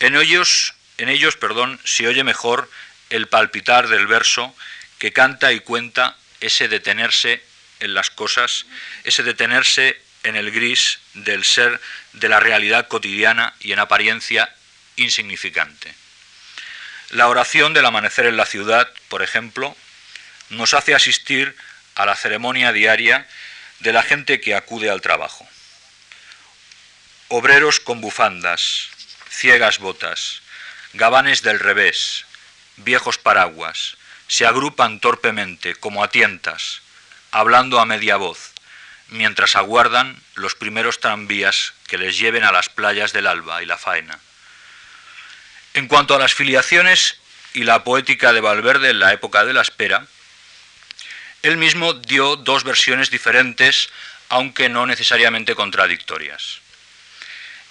[0.00, 2.70] En ellos, en ellos perdón, se oye mejor
[3.10, 4.54] el palpitar del verso
[4.98, 7.42] que canta y cuenta ese detenerse
[7.80, 8.66] en las cosas,
[9.04, 11.80] ese detenerse en el gris del ser
[12.12, 14.54] de la realidad cotidiana y en apariencia
[14.96, 15.94] insignificante.
[17.10, 19.76] La oración del amanecer en la ciudad, por ejemplo,
[20.50, 21.56] nos hace asistir
[21.94, 23.26] a la ceremonia diaria
[23.80, 25.48] de la gente que acude al trabajo.
[27.28, 28.88] Obreros con bufandas,
[29.30, 30.42] ciegas botas,
[30.94, 32.24] gabanes del revés,
[32.76, 33.96] viejos paraguas,
[34.28, 36.82] se agrupan torpemente, como a tientas,
[37.30, 38.52] hablando a media voz,
[39.08, 43.78] mientras aguardan los primeros tranvías que les lleven a las playas del alba y la
[43.78, 44.20] faena.
[45.74, 47.18] En cuanto a las filiaciones
[47.54, 50.06] y la poética de Valverde en la época de la espera,
[51.42, 53.88] él mismo dio dos versiones diferentes,
[54.28, 56.60] aunque no necesariamente contradictorias.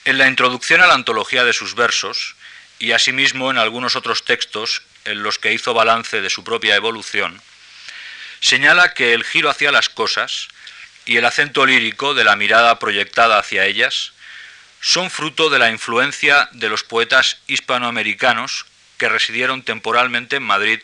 [0.05, 2.35] En la introducción a la antología de sus versos,
[2.79, 7.41] y asimismo en algunos otros textos en los que hizo balance de su propia evolución,
[8.39, 10.47] señala que el giro hacia las cosas
[11.05, 14.13] y el acento lírico de la mirada proyectada hacia ellas
[14.81, 18.65] son fruto de la influencia de los poetas hispanoamericanos
[18.97, 20.79] que residieron temporalmente en Madrid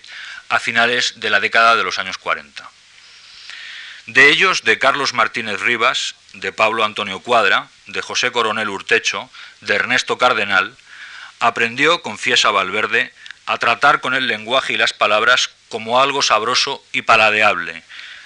[0.49, 2.69] a finales de la década de los años 40.
[4.07, 9.29] De ellos, de Carlos Martínez Rivas, de Pablo Antonio Cuadra, de José Coronel Urtecho,
[9.61, 10.75] de Ernesto Cardenal,
[11.39, 13.13] aprendió, confiesa Valverde,
[13.45, 17.83] a tratar con el lenguaje y las palabras como algo sabroso y paladeable,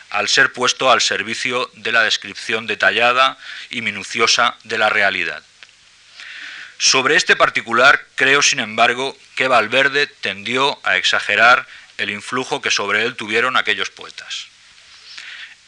[0.09, 3.37] al ser puesto al servicio de la descripción detallada
[3.69, 5.43] y minuciosa de la realidad.
[6.77, 11.65] Sobre este particular creo, sin embargo, que Valverde tendió a exagerar
[11.97, 14.47] el influjo que sobre él tuvieron aquellos poetas.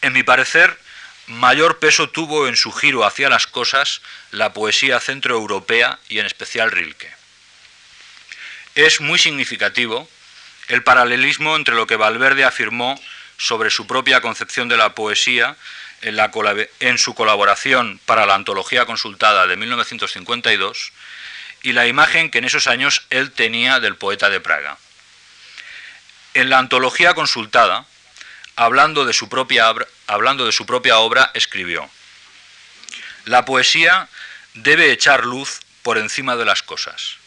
[0.01, 0.77] En mi parecer,
[1.25, 6.71] mayor peso tuvo en su giro hacia las cosas la poesía centroeuropea y en especial
[6.71, 7.18] Rilke.
[8.79, 10.09] Es muy significativo
[10.69, 12.97] el paralelismo entre lo que Valverde afirmó
[13.37, 15.57] sobre su propia concepción de la poesía
[15.99, 20.93] en, su colaboración para la antología consultada de 1952
[21.61, 24.77] y la imagen que en esos años él tenía del poeta de Praga.
[26.33, 27.85] En la antología consultada,
[28.55, 29.69] hablando de su propia
[30.99, 31.89] obra, escribió,
[33.25, 34.07] La poesía
[34.53, 37.18] debe echar luz por encima de las cosas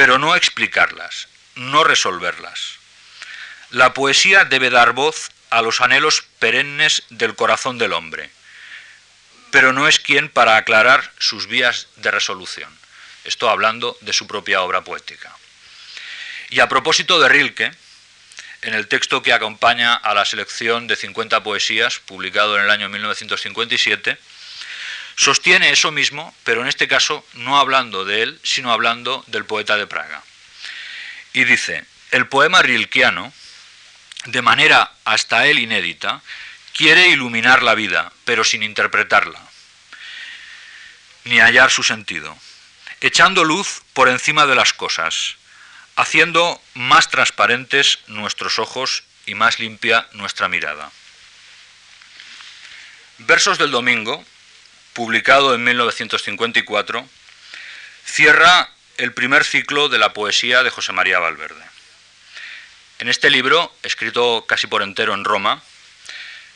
[0.00, 2.78] pero no explicarlas, no resolverlas.
[3.68, 8.30] La poesía debe dar voz a los anhelos perennes del corazón del hombre,
[9.50, 12.74] pero no es quien para aclarar sus vías de resolución.
[13.24, 15.36] Esto hablando de su propia obra poética.
[16.48, 17.70] Y a propósito de Rilke,
[18.62, 22.88] en el texto que acompaña a la selección de 50 poesías, publicado en el año
[22.88, 24.16] 1957,
[25.20, 29.76] Sostiene eso mismo, pero en este caso no hablando de él, sino hablando del poeta
[29.76, 30.22] de Praga.
[31.34, 33.30] Y dice, el poema rilkiano,
[34.24, 36.22] de manera hasta él inédita,
[36.74, 39.42] quiere iluminar la vida, pero sin interpretarla,
[41.24, 42.34] ni hallar su sentido,
[43.02, 45.36] echando luz por encima de las cosas,
[45.96, 50.90] haciendo más transparentes nuestros ojos y más limpia nuestra mirada.
[53.18, 54.24] Versos del domingo,
[54.92, 57.08] publicado en 1954,
[58.04, 61.64] cierra el primer ciclo de la poesía de José María Valverde.
[62.98, 65.62] En este libro, escrito casi por entero en Roma,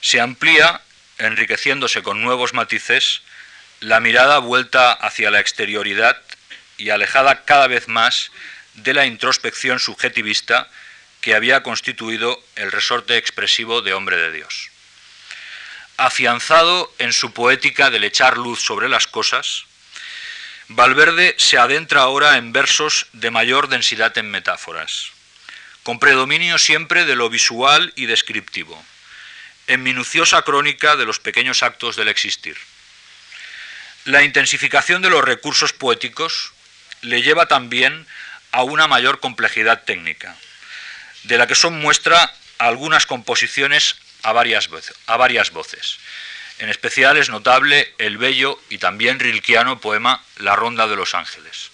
[0.01, 0.83] se amplía,
[1.18, 3.23] enriqueciéndose con nuevos matices,
[3.81, 6.20] la mirada vuelta hacia la exterioridad
[6.77, 8.31] y alejada cada vez más
[8.75, 10.68] de la introspección subjetivista
[11.20, 14.74] que había constituido el resorte expresivo de Hombre de Dios
[15.97, 19.65] afianzado en su poética del echar luz sobre las cosas,
[20.69, 25.11] Valverde se adentra ahora en versos de mayor densidad en metáforas,
[25.83, 28.83] con predominio siempre de lo visual y descriptivo,
[29.67, 32.57] en minuciosa crónica de los pequeños actos del existir.
[34.05, 36.53] La intensificación de los recursos poéticos
[37.03, 38.07] le lleva también
[38.51, 40.37] a una mayor complejidad técnica,
[41.25, 44.69] de la que son muestra algunas composiciones a varias,
[45.07, 45.99] a varias voces.
[46.59, 51.71] En especial es notable el bello y también rilkiano poema La Ronda de los Ángeles.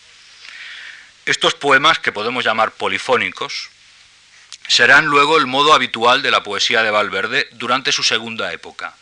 [1.26, 3.70] Estos poemas, que podemos llamar polifónicos,
[4.66, 8.94] serán luego el modo habitual de la poesía de Valverde durante su segunda época.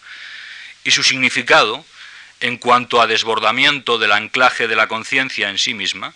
[0.85, 1.85] Y su significado,
[2.41, 6.13] en cuanto a desbordamiento del anclaje de la conciencia en sí misma,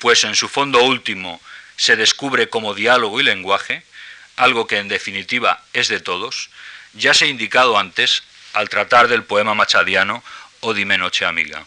[0.00, 1.40] pues en su fondo último
[1.76, 3.84] se descubre como diálogo y lenguaje,
[4.36, 6.50] algo que en definitiva es de todos,
[6.94, 10.22] ya se ha indicado antes al tratar del poema machadiano
[10.60, 11.64] O dime noche amiga.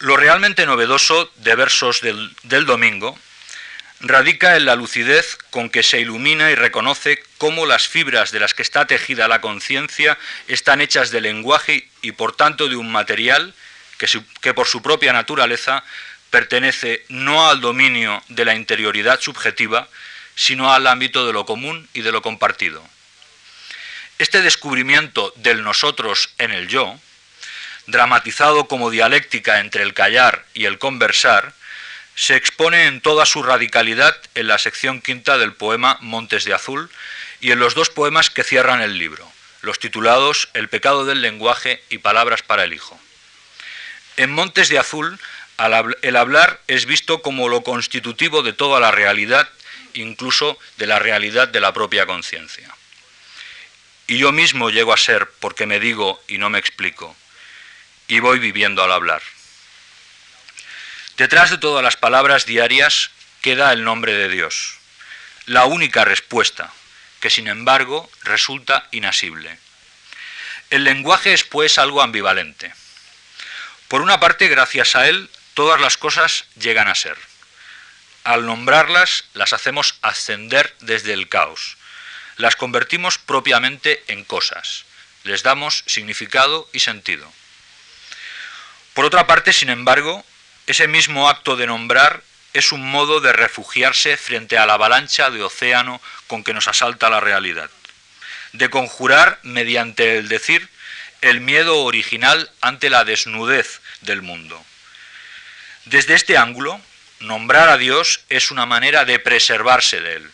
[0.00, 3.16] Lo realmente novedoso de versos del, del domingo
[4.00, 8.54] radica en la lucidez con que se ilumina y reconoce cómo las fibras de las
[8.54, 13.54] que está tejida la conciencia están hechas de lenguaje y por tanto de un material
[13.98, 14.06] que,
[14.40, 15.84] que, por su propia naturaleza
[16.30, 19.88] pertenece no al dominio de la interioridad subjetiva,
[20.36, 22.82] sino al ámbito de lo común y de lo compartido.
[24.18, 26.98] Este descubrimiento del nosotros en el yo,
[27.86, 31.52] dramatizado como dialéctica entre el callar y el conversar,
[32.14, 36.90] se expone en toda su radicalidad en la sección quinta del poema Montes de Azul
[37.40, 39.28] y en los dos poemas que cierran el libro,
[39.62, 42.98] los titulados El pecado del lenguaje y Palabras para el Hijo.
[44.16, 45.18] En Montes de Azul,
[46.02, 49.48] el hablar es visto como lo constitutivo de toda la realidad,
[49.94, 52.68] incluso de la realidad de la propia conciencia.
[54.06, 57.16] Y yo mismo llego a ser porque me digo y no me explico,
[58.06, 59.22] y voy viviendo al hablar.
[61.16, 64.76] Detrás de todas las palabras diarias queda el nombre de Dios,
[65.46, 66.72] la única respuesta,
[67.20, 69.58] que sin embargo resulta inasible.
[70.70, 72.74] El lenguaje es pues algo ambivalente.
[73.88, 77.16] Por una parte, gracias a él, todas las cosas llegan a ser.
[78.24, 81.76] Al nombrarlas, las hacemos ascender desde el caos.
[82.38, 84.86] Las convertimos propiamente en cosas.
[85.24, 87.30] Les damos significado y sentido.
[88.94, 90.24] Por otra parte, sin embargo,
[90.66, 92.22] ese mismo acto de nombrar
[92.54, 97.10] es un modo de refugiarse frente a la avalancha de océano con que nos asalta
[97.10, 97.68] la realidad,
[98.52, 100.70] de conjurar mediante el decir
[101.20, 104.64] el miedo original ante la desnudez del mundo.
[105.84, 106.80] Desde este ángulo,
[107.26, 110.30] nombrar a Dios es una manera de preservarse de él.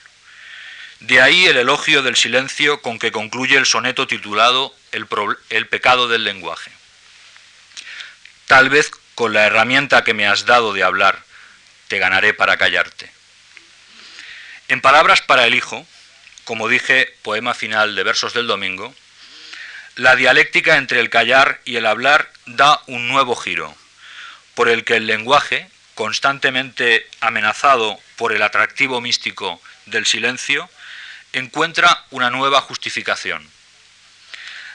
[1.01, 5.07] De ahí el elogio del silencio con que concluye el soneto titulado El,
[5.49, 6.71] el pecado del lenguaje.
[8.47, 11.23] Tal vez con la herramienta que me has dado de hablar,
[11.89, 13.11] te ganaré para callarte.
[14.69, 15.87] En Palabras para el Hijo,
[16.45, 18.95] como dije, poema final de versos del domingo,
[19.97, 23.75] la dialéctica entre el callar y el hablar da un nuevo giro,
[24.55, 25.69] por el que el lenguaje,
[26.01, 30.71] constantemente amenazado por el atractivo místico del silencio,
[31.35, 33.47] encuentra una nueva justificación.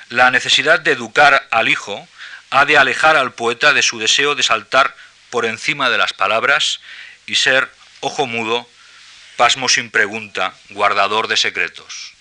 [0.10, 2.08] La necesidad de educar al hijo
[2.52, 4.96] ha de alejar al poeta de su deseo de saltar
[5.32, 6.80] por encima de las palabras
[7.26, 8.70] y ser ojo mudo,
[9.36, 12.14] pasmo sin pregunta, guardador de secretos.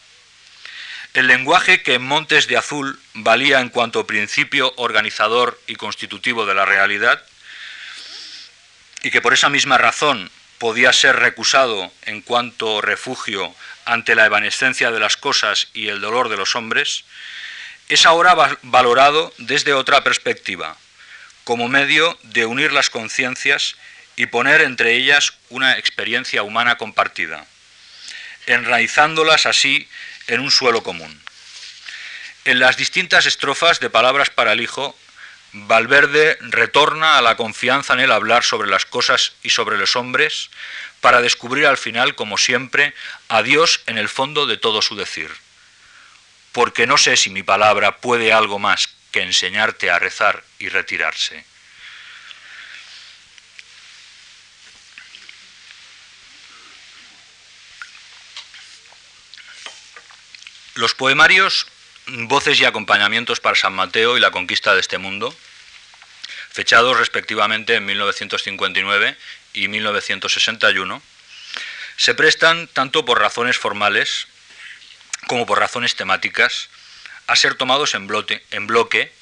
[1.12, 6.54] El lenguaje que en Montes de Azul valía en cuanto principio organizador y constitutivo de
[6.54, 7.22] la realidad,
[9.04, 14.90] y que por esa misma razón podía ser recusado en cuanto refugio ante la evanescencia
[14.90, 17.04] de las cosas y el dolor de los hombres,
[17.90, 20.78] es ahora valorado desde otra perspectiva,
[21.44, 23.76] como medio de unir las conciencias
[24.16, 27.44] y poner entre ellas una experiencia humana compartida,
[28.46, 29.86] enraizándolas así
[30.28, 31.20] en un suelo común.
[32.46, 34.96] En las distintas estrofas de Palabras para el Hijo,
[35.54, 40.50] Valverde retorna a la confianza en el hablar sobre las cosas y sobre los hombres
[41.00, 42.94] para descubrir al final, como siempre,
[43.28, 45.30] a Dios en el fondo de todo su decir
[46.54, 51.44] porque no sé si mi palabra puede algo más que enseñarte a rezar y retirarse.
[60.74, 61.66] Los poemarios,
[62.06, 65.34] voces y acompañamientos para San Mateo y la conquista de este mundo,
[66.50, 69.16] fechados respectivamente en 1959
[69.54, 71.02] y 1961,
[71.96, 74.26] se prestan tanto por razones formales
[75.26, 76.68] como por razones temáticas,
[77.26, 78.08] a ser tomados en,
[78.50, 79.12] en bloque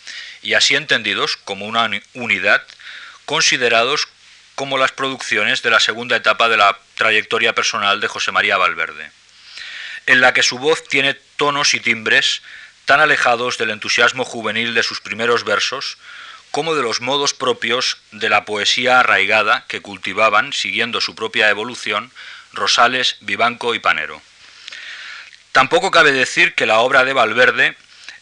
[0.43, 2.67] y así entendidos como una unidad,
[3.25, 4.09] considerados
[4.57, 9.11] como las producciones de la segunda etapa de la trayectoria personal de José María Valverde,
[10.07, 12.43] en la que su voz tiene tonos y timbres
[12.85, 15.99] tan alejados del entusiasmo juvenil de sus primeros versos
[16.51, 22.13] como de los modos propios de la poesía arraigada que cultivaban, siguiendo su propia evolución,
[22.53, 24.21] Rosales, Vivanco y Panero.
[25.53, 27.77] Tampoco cabe decir que la obra de Valverde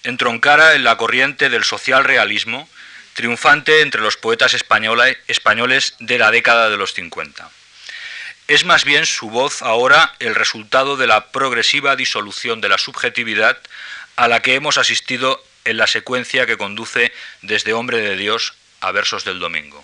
[0.04, 2.68] entroncara en la corriente del social realismo,
[3.14, 7.50] triunfante entre los poetas españoles de la década de los 50.
[8.48, 13.58] Es más bien su voz ahora el resultado de la progresiva disolución de la subjetividad
[14.20, 17.10] a la que hemos asistido en la secuencia que conduce
[17.40, 18.52] desde Hombre de Dios
[18.82, 19.82] a versos del domingo.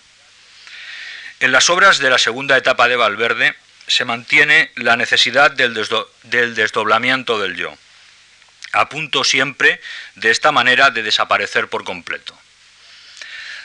[1.41, 3.57] En las obras de la segunda etapa de Valverde
[3.87, 5.72] se mantiene la necesidad del,
[6.55, 7.78] desdoblamiento del yo,
[8.72, 9.80] a punto siempre
[10.16, 12.39] de esta manera de desaparecer por completo.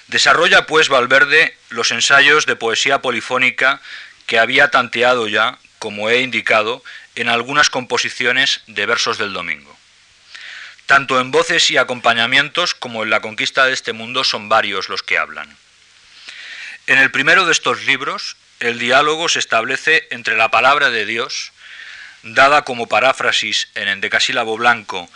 [0.07, 3.81] Desarrolla pues Valverde los ensayos de poesía polifónica
[4.25, 6.81] que había tanteado ya como he indicado,
[7.15, 9.80] en algunas composiciones de versos del domingo.
[10.91, 15.03] Tanto en voces y acompañamientos como en la conquista de este mundo son varios los
[15.03, 15.55] que hablan.
[16.85, 21.53] En el primero de estos libros, el diálogo se establece entre la palabra de Dios,
[22.23, 25.09] dada como paráfrasis en endecasílabo blanco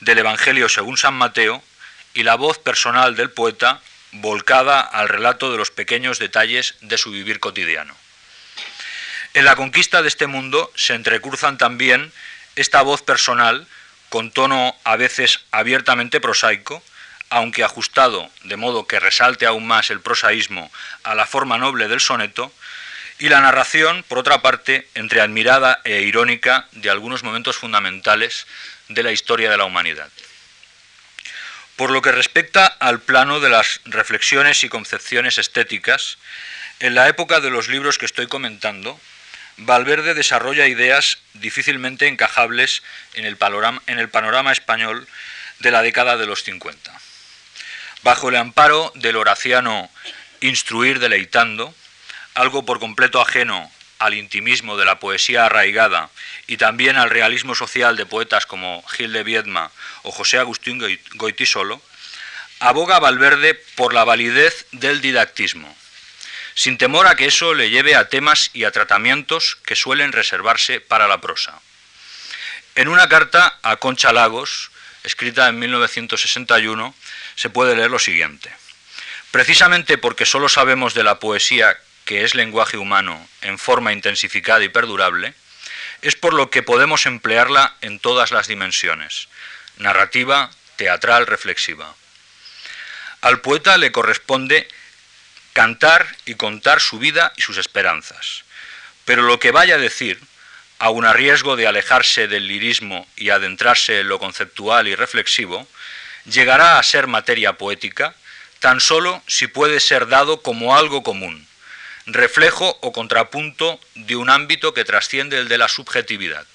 [0.00, 1.64] del Evangelio según San Mateo,
[2.12, 3.80] y la voz personal del poeta,
[4.10, 7.96] volcada al relato de los pequeños detalles de su vivir cotidiano.
[9.32, 12.12] En la conquista de este mundo se entrecruzan también
[12.54, 13.66] esta voz personal,
[14.12, 16.82] con tono a veces abiertamente prosaico,
[17.30, 20.70] aunque ajustado de modo que resalte aún más el prosaísmo
[21.02, 22.52] a la forma noble del soneto,
[23.18, 28.46] y la narración, por otra parte, entre admirada e irónica de algunos momentos fundamentales
[28.90, 30.10] de la historia de la humanidad.
[31.76, 36.18] Por lo que respecta al plano de las reflexiones y concepciones estéticas,
[36.80, 39.00] en la época de los libros que estoy comentando,
[39.58, 42.82] Valverde desarrolla ideas difícilmente encajables
[43.14, 45.06] en el, panorama, español
[45.58, 46.92] de la década de los 50.
[48.02, 49.90] Bajo el amparo del horaciano
[50.40, 51.74] instruir deleitando,
[52.34, 56.10] algo por completo ajeno al intimismo de la poesía arraigada
[56.48, 59.70] y también al realismo social de poetas como Gil de Viedma
[60.02, 60.82] o José Agustín
[61.14, 61.80] Goitisolo,
[62.58, 65.76] aboga Valverde por la validez del didactismo,
[66.54, 70.80] sin temor a que eso le lleve a temas y a tratamientos que suelen reservarse
[70.80, 71.60] para la prosa.
[72.74, 74.70] En una carta a Concha Lagos,
[75.04, 76.94] escrita en 1961,
[77.34, 78.50] se puede leer lo siguiente.
[79.30, 84.68] Precisamente porque solo sabemos de la poesía que es lenguaje humano en forma intensificada y
[84.68, 85.34] perdurable,
[86.02, 89.28] es por lo que podemos emplearla en todas las dimensiones,
[89.76, 91.94] narrativa, teatral, reflexiva.
[93.20, 94.68] Al poeta le corresponde
[95.52, 98.44] cantar y contar su vida y sus esperanzas,
[99.04, 100.20] pero lo que vaya a decir,
[100.78, 105.66] aun a riesgo de alejarse del lirismo y adentrarse en lo conceptual y reflexivo,
[106.24, 108.14] llegará a ser materia poética
[108.60, 111.46] tan solo si puede ser dado como algo común,
[112.06, 116.46] reflejo o contrapunto de un ámbito que trasciende el de la subjetividad.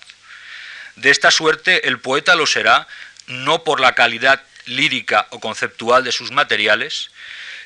[0.96, 2.88] De esta suerte, el poeta lo será
[3.28, 7.12] no por la calidad lírica o conceptual de sus materiales,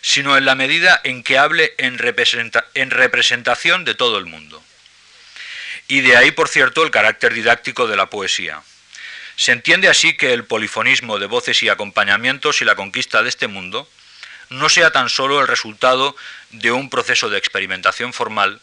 [0.01, 4.63] sino en la medida en que hable en, representación de todo el mundo.
[5.87, 8.61] Y de ahí, por cierto, el carácter didáctico de la poesía.
[9.35, 13.47] Se entiende así que el polifonismo de voces y acompañamientos y la conquista de este
[13.47, 13.87] mundo
[14.49, 16.15] no sea tan solo el resultado
[16.49, 18.59] de un proceso de experimentación formal,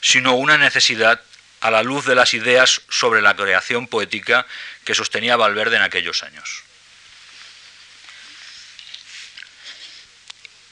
[0.00, 1.20] sino una necesidad
[1.60, 4.46] a la luz de las ideas sobre la creación poética
[4.84, 6.64] que sostenía Valverde en aquellos años.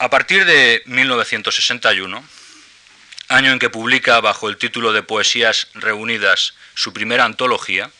[0.00, 2.24] A partir de 1961,
[3.28, 7.90] año en que publica bajo el título de Poesías Reunidas su primera antología,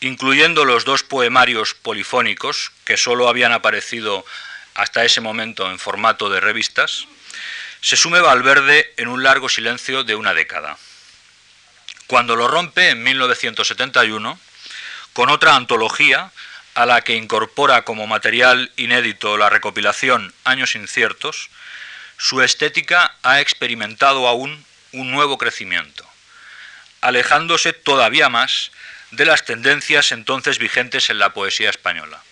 [0.00, 4.24] incluyendo los dos poemarios polifónicos que sólo habían aparecido
[4.74, 7.06] hasta ese momento en formato de revistas,
[7.82, 10.78] se sume Valverde en un largo silencio de una década.
[12.06, 14.40] Cuando lo rompe en 1971,
[15.12, 16.32] con otra antología
[16.74, 21.50] a la que incorpora como material inédito la recopilación Años Inciertos,
[22.18, 26.06] su estética ha experimentado aún un nuevo crecimiento,
[27.00, 28.70] alejándose todavía más
[29.10, 32.22] de las tendencias entonces vigentes en la poesía española.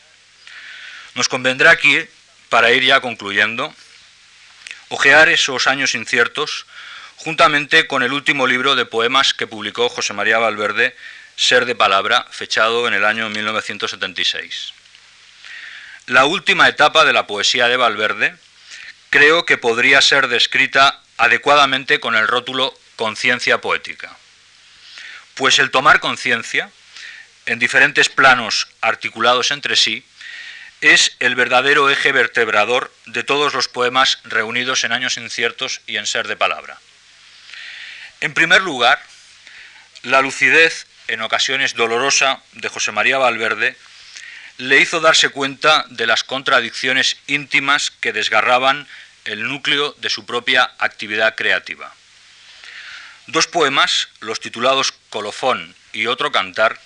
[1.15, 2.01] Nos convendrá aquí
[2.49, 3.75] para ir ya concluyendo,
[4.89, 6.67] ojear esos años inciertos
[7.17, 10.97] juntamente con el último libro de poemas que publicó José María Valverde,
[11.37, 14.73] Ser de Palabra, fechado en el año 1976.
[16.07, 18.37] La última etapa de la poesía de Valverde
[19.11, 24.17] creo que podría ser descrita adecuadamente con el rótulo conciencia poética.
[25.35, 26.71] Pues el tomar conciencia,
[27.47, 30.05] en diferentes planos articulados entre sí,
[30.81, 36.07] es el verdadero eje vertebrador de todos los poemas reunidos en Años Inciertos y en
[36.07, 36.79] Ser de Palabra.
[38.21, 39.01] En primer lugar,
[40.03, 43.77] la lucidez, en ocasiones dolorosa, de José María Valverde
[44.59, 48.87] le hizo darse cuenta de las contradicciones íntimas que desgarraban
[49.25, 51.95] el núcleo de su propia actividad creativa.
[53.27, 56.79] Dos poemas, los titulados Colofón y Otro Cantar,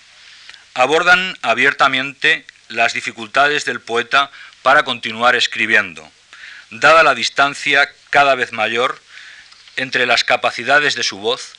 [0.75, 4.31] abordan abiertamente las dificultades del poeta
[4.62, 6.11] para continuar escribiendo,
[6.71, 9.01] dada la distancia cada vez mayor
[9.77, 11.55] entre las capacidades de su voz,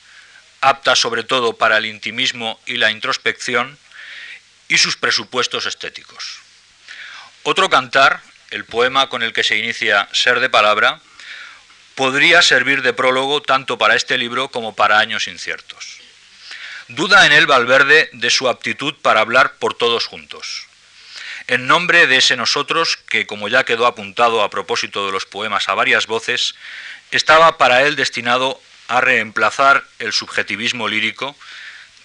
[0.60, 3.78] apta sobre todo para el intimismo y la introspección,
[4.68, 6.40] y sus presupuestos estéticos.
[7.42, 11.00] Otro cantar, el poema con el que se inicia Ser de Palabra,
[11.94, 15.98] podría servir de prólogo tanto para este libro como para años inciertos.
[16.88, 20.66] Duda en él Valverde de su aptitud para hablar por todos juntos.
[21.46, 25.68] En nombre de ese nosotros, que como ya quedó apuntado a propósito de los poemas
[25.68, 26.54] a varias voces,
[27.10, 31.36] estaba para él destinado a reemplazar el subjetivismo lírico,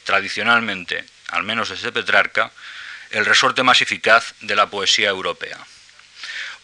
[0.03, 2.51] tradicionalmente, al menos desde Petrarca,
[3.09, 5.57] el resorte más eficaz de la poesía europea.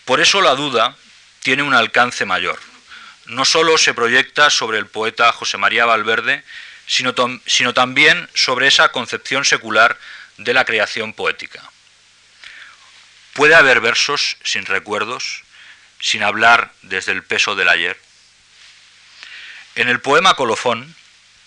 [0.06, 0.96] Por eso la duda
[1.42, 2.60] tiene un alcance mayor.
[3.28, 6.44] No sólo se proyecta sobre el poeta José María Valverde,
[6.88, 7.14] sino,
[7.46, 9.98] sino también sobre esa concepción secular
[10.38, 11.64] de la creación poética.
[13.34, 15.44] ¿Puede haber versos sin recuerdos,
[16.00, 17.98] sin hablar desde el peso del ayer?
[19.80, 20.94] En el poema Colofón,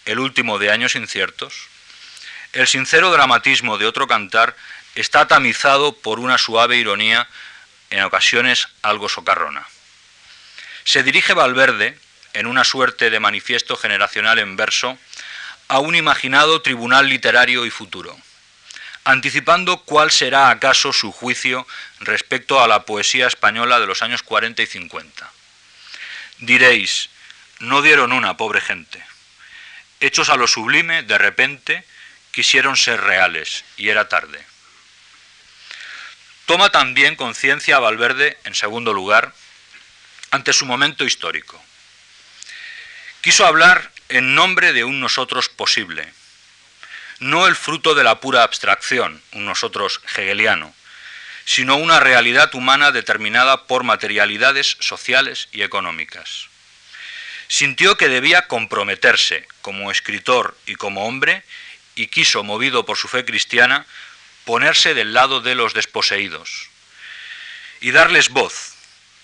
[0.07, 1.53] el último de Años Inciertos,
[2.55, 4.57] el sincero dramatismo de otro cantar
[4.95, 7.29] está tamizado por una suave ironía,
[7.91, 9.67] en ocasiones algo socarrona.
[10.85, 11.99] Se dirige Valverde,
[12.33, 14.97] en una suerte de manifiesto generacional en verso,
[15.69, 18.17] a un imaginado tribunal literario y futuro
[19.05, 21.67] anticipando cuál será acaso su juicio
[22.01, 25.31] respecto a la poesía española de los años 40 y 50.
[26.39, 27.11] Diréis,
[27.63, 29.03] no dieron una, pobre gente.
[30.01, 31.85] Hechos a lo sublime, de repente,
[32.33, 34.45] quisieron ser reales, y era tarde.
[36.47, 39.33] Toma también conciencia Valverde, en segundo lugar,
[40.33, 41.63] ante su momento histórico.
[43.21, 46.13] Quiso hablar en nombre de un nosotros posible,
[47.21, 50.75] no el fruto de la pura abstracción, un nosotros hegeliano,
[51.45, 56.52] sino una realidad humana determinada por materialidades sociales y económicas.
[57.53, 61.45] Sintió que debía comprometerse como escritor y como hombre
[61.95, 63.85] y quiso, movido por su fe cristiana,
[64.47, 66.71] ponerse del lado de los desposeídos
[67.83, 68.73] y darles voz,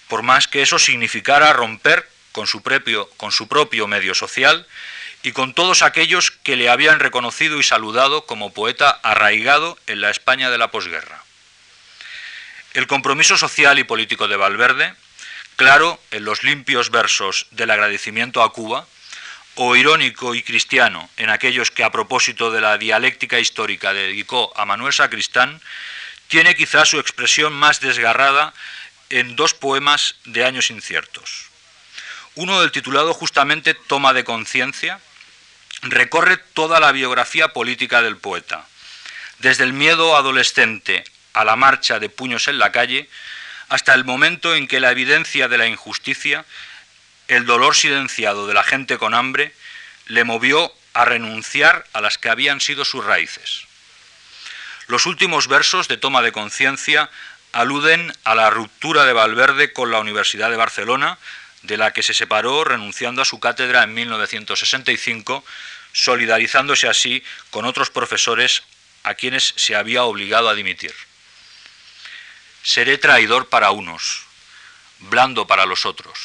[0.09, 4.67] por más que eso significara romper con su propio, con su propio medio social
[5.23, 10.11] y con todos aquellos que le habían reconocido y saludado como poeta arraigado en la
[10.11, 11.25] España de la posguerra.
[12.75, 14.95] El compromiso social y político de Valverde,
[15.59, 18.87] claro en los limpios versos del agradecimiento a Cuba,
[19.57, 24.65] o irónico y cristiano en aquellos que a propósito de la dialéctica histórica dedicó a
[24.65, 25.61] Manuel Sacristán,
[26.29, 28.55] tiene quizás su expresión más desgarrada
[29.11, 31.47] en dos poemas de años inciertos.
[32.37, 35.01] Uno del titulado justamente Toma de conciencia,
[35.83, 38.65] recorre toda la biografía política del poeta,
[39.41, 41.03] desde el miedo adolescente
[41.33, 43.11] a la marcha de puños en la calle,
[43.69, 46.45] hasta el momento en que la evidencia de la injusticia,
[47.29, 49.53] el dolor silenciado de la gente con hambre,
[50.07, 53.67] le movió a renunciar a las que habían sido sus raíces.
[54.87, 57.11] Los últimos versos de toma de conciencia
[57.53, 61.19] aluden a la ruptura de Valverde con la Universidad de Barcelona,
[61.63, 65.45] de la que se separó renunciando a su cátedra en 1965,
[65.93, 68.63] solidarizándose así con otros profesores
[69.03, 70.95] a quienes se había obligado a dimitir.
[72.63, 74.25] Seré traidor para unos,
[74.99, 76.19] blando para los otros,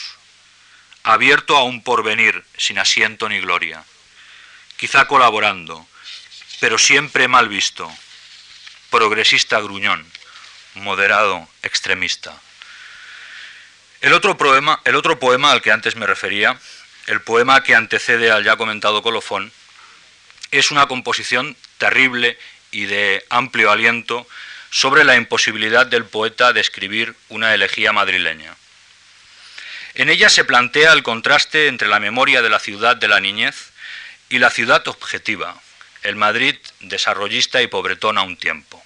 [1.03, 3.83] abierto a un porvenir sin asiento ni gloria,
[4.77, 5.87] quizá colaborando,
[6.59, 7.91] pero siempre mal visto,
[8.89, 10.05] progresista gruñón,
[10.75, 12.39] moderado extremista.
[14.01, 16.59] El otro, poema, el otro poema al que antes me refería,
[17.07, 19.51] el poema que antecede al ya comentado colofón,
[20.51, 22.37] es una composición terrible
[22.71, 24.27] y de amplio aliento
[24.73, 28.55] sobre la imposibilidad del poeta de escribir una elegía madrileña.
[29.93, 33.71] En ella se plantea el contraste entre la memoria de la ciudad de la niñez
[34.29, 35.61] y la ciudad objetiva,
[36.01, 38.83] el Madrid desarrollista y pobretón a un tiempo.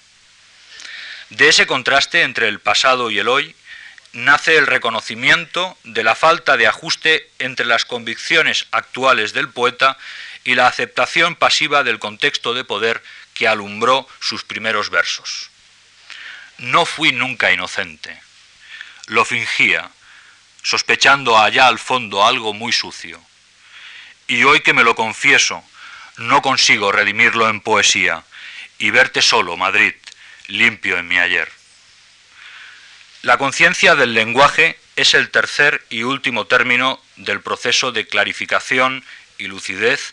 [1.30, 3.56] De ese contraste entre el pasado y el hoy
[4.12, 9.96] nace el reconocimiento de la falta de ajuste entre las convicciones actuales del poeta
[10.44, 15.48] y la aceptación pasiva del contexto de poder que alumbró sus primeros versos.
[16.58, 18.20] No fui nunca inocente.
[19.06, 19.90] Lo fingía,
[20.62, 23.22] sospechando allá al fondo algo muy sucio.
[24.26, 25.62] Y hoy que me lo confieso,
[26.16, 28.24] no consigo redimirlo en poesía
[28.78, 29.94] y verte solo, Madrid,
[30.48, 31.50] limpio en mi ayer.
[33.22, 39.04] La conciencia del lenguaje es el tercer y último término del proceso de clarificación
[39.38, 40.12] y lucidez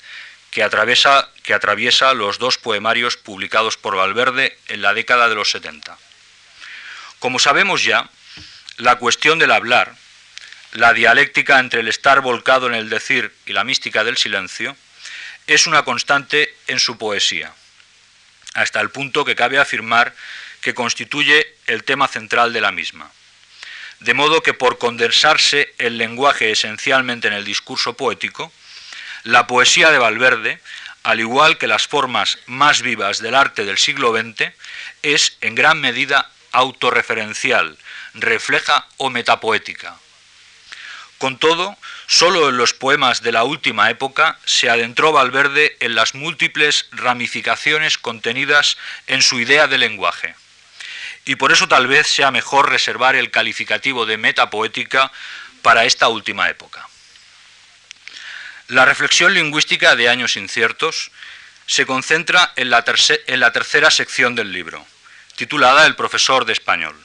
[0.51, 5.97] que atraviesa, los dos poemarios publicados por Valverde en la década de los 70.
[7.19, 8.09] Como sabemos ya,
[8.77, 9.95] la cuestión del hablar,
[10.73, 14.75] la dialéctica entre el estar volcado en el decir y la mística del silencio,
[15.47, 17.53] es una constante en su poesía,
[18.53, 20.13] hasta el punto que cabe afirmar
[20.61, 23.11] que constituye el tema central de la misma.
[23.99, 28.51] De modo que por condensarse el lenguaje esencialmente en el discurso poético,
[29.23, 30.59] la poesía de Valverde
[31.05, 34.51] al igual que las formas más vivas del arte del siglo XX,
[35.03, 37.77] es en gran medida autorreferencial,
[38.13, 39.95] refleja o metapoética.
[41.17, 41.77] Con todo,
[42.07, 47.97] solo en los poemas de la última época se adentró Valverde en las múltiples ramificaciones
[47.97, 48.77] contenidas
[49.07, 50.35] en su idea de lenguaje.
[51.25, 55.11] Y por eso tal vez sea mejor reservar el calificativo de metapoética
[55.61, 56.87] para esta última época.
[58.67, 61.11] La reflexión lingüística de años inciertos
[61.67, 64.85] se concentra en la, tercera sección del libro,
[65.35, 66.95] titulada El profesor de español.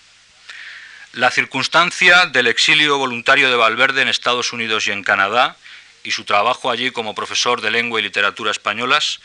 [1.12, 5.56] La circunstancia del exilio voluntario de Valverde en Estados Unidos y en Canadá
[6.04, 9.20] y su trabajo allí como profesor de lengua y literatura españolas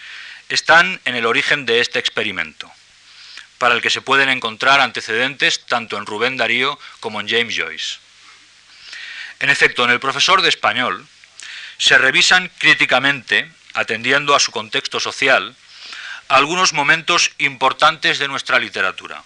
[0.50, 2.72] están en el origen de este experimento,
[3.60, 7.98] para el que se pueden encontrar antecedentes tanto en Rubén Darío como en James Joyce.
[9.40, 11.06] En efecto, en el profesor de español,
[11.78, 15.56] se revisan críticamente, atendiendo a su contexto social,
[16.28, 19.24] algunos momentos importantes de nuestra literatura.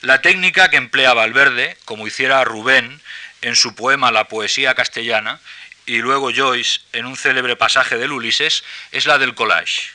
[0.00, 3.00] La técnica que emplea Valverde, como hiciera Rubén
[3.40, 5.40] en su poema La poesía castellana,
[5.86, 9.92] y luego Joyce en un célebre pasaje del Ulises, es la del collage,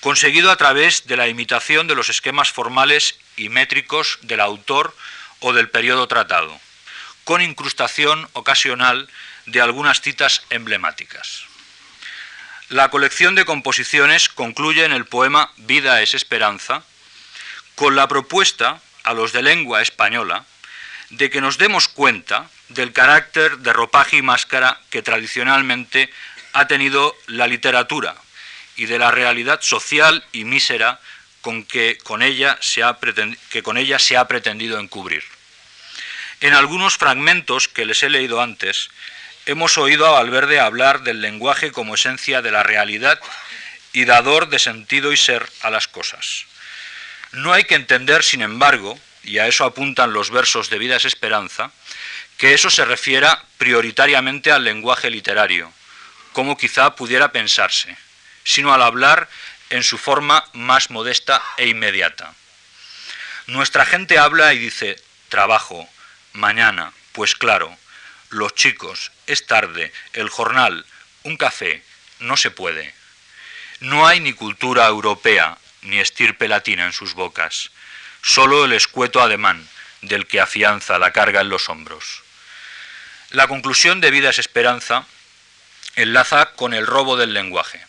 [0.00, 4.96] conseguido a través de la imitación de los esquemas formales y métricos del autor
[5.40, 6.58] o del periodo tratado,
[7.24, 9.08] con incrustación ocasional
[9.46, 11.47] de algunas citas emblemáticas.
[12.70, 16.82] La colección de composiciones concluye en el poema Vida es Esperanza,
[17.76, 20.44] con la propuesta a los de lengua española
[21.08, 26.10] de que nos demos cuenta del carácter de ropaje y máscara que tradicionalmente
[26.52, 28.14] ha tenido la literatura
[28.76, 31.00] y de la realidad social y mísera
[31.40, 32.98] con que con ella se ha,
[33.48, 35.24] que con ella se ha pretendido encubrir.
[36.42, 38.90] En algunos fragmentos que les he leído antes,
[39.48, 43.18] hemos oído a Valverde hablar del lenguaje como esencia de la realidad
[43.94, 46.44] y dador de sentido y ser a las cosas.
[47.32, 51.72] No hay que entender, sin embargo, y a eso apuntan los versos de Vidas Esperanza,
[52.36, 55.72] que eso se refiera prioritariamente al lenguaje literario,
[56.34, 57.96] como quizá pudiera pensarse,
[58.44, 59.30] sino al hablar
[59.70, 62.34] en su forma más modesta e inmediata.
[63.46, 65.88] Nuestra gente habla y dice trabajo,
[66.34, 67.74] mañana, pues claro,
[68.30, 70.84] los chicos, es tarde, el jornal,
[71.22, 71.82] un café,
[72.20, 72.94] no se puede.
[73.80, 77.70] No hay ni cultura europea ni estirpe latina en sus bocas,
[78.22, 79.66] solo el escueto ademán
[80.02, 82.22] del que afianza la carga en los hombros.
[83.30, 85.06] La conclusión de Vida es Esperanza
[85.96, 87.84] enlaza con el robo del lenguaje,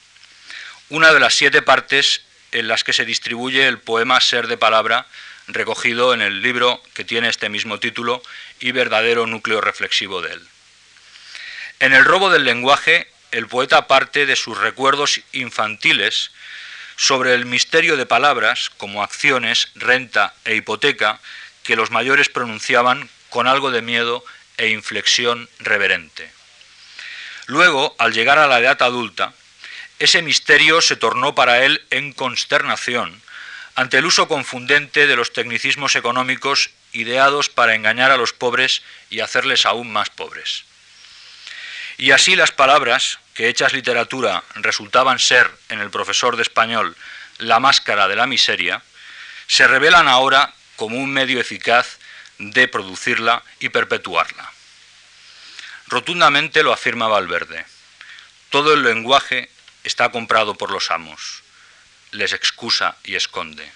[0.89, 5.05] una de las siete partes en las que se distribuye el poema Ser de Palabra
[5.49, 8.21] recogido en el libro que tiene este mismo título
[8.59, 10.47] y verdadero núcleo reflexivo de él.
[11.79, 16.31] En el robo del lenguaje, el poeta parte de sus recuerdos infantiles
[16.95, 21.19] sobre el misterio de palabras como acciones, renta e hipoteca
[21.63, 24.23] que los mayores pronunciaban con algo de miedo
[24.57, 26.31] e inflexión reverente.
[27.45, 29.33] Luego, al llegar a la edad adulta,
[29.99, 33.21] ese misterio se tornó para él en consternación
[33.79, 39.21] ante el uso confundente de los tecnicismos económicos ideados para engañar a los pobres y
[39.21, 40.65] hacerles aún más pobres.
[41.97, 46.97] Y así las palabras, que hechas literatura resultaban ser en el profesor de español
[47.37, 48.81] la máscara de la miseria,
[49.47, 51.99] se revelan ahora como un medio eficaz
[52.37, 54.51] de producirla y perpetuarla.
[55.87, 57.65] Rotundamente lo afirma Valverde.
[58.49, 59.49] Todo el lenguaje
[59.85, 61.43] está comprado por los amos
[62.11, 63.69] les excusa y esconde.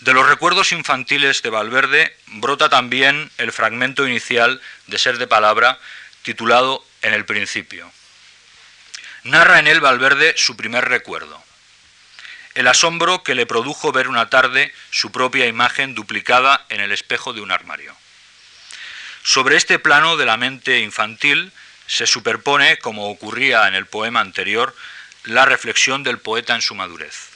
[0.00, 5.78] De los recuerdos infantiles de Valverde brota también el fragmento inicial de Ser de Palabra
[6.22, 7.90] titulado En el principio.
[9.24, 11.42] Narra en él Valverde su primer recuerdo,
[12.54, 17.32] el asombro que le produjo ver una tarde su propia imagen duplicada en el espejo
[17.32, 17.96] de un armario.
[19.22, 21.52] Sobre este plano de la mente infantil
[21.86, 24.74] se superpone, como ocurría en el poema anterior,
[25.24, 27.28] la reflexión del poeta en su madurez.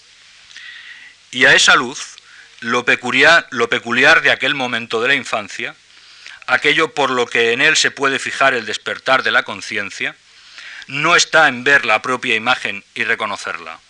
[1.30, 2.16] Y a esa luz,
[2.60, 5.74] lo peculiar, lo peculiar de aquel momento de la infancia,
[6.46, 10.16] aquello por lo que en él se puede fijar el despertar de la conciencia,
[10.86, 13.80] no está en ver la propia imagen y reconocerla,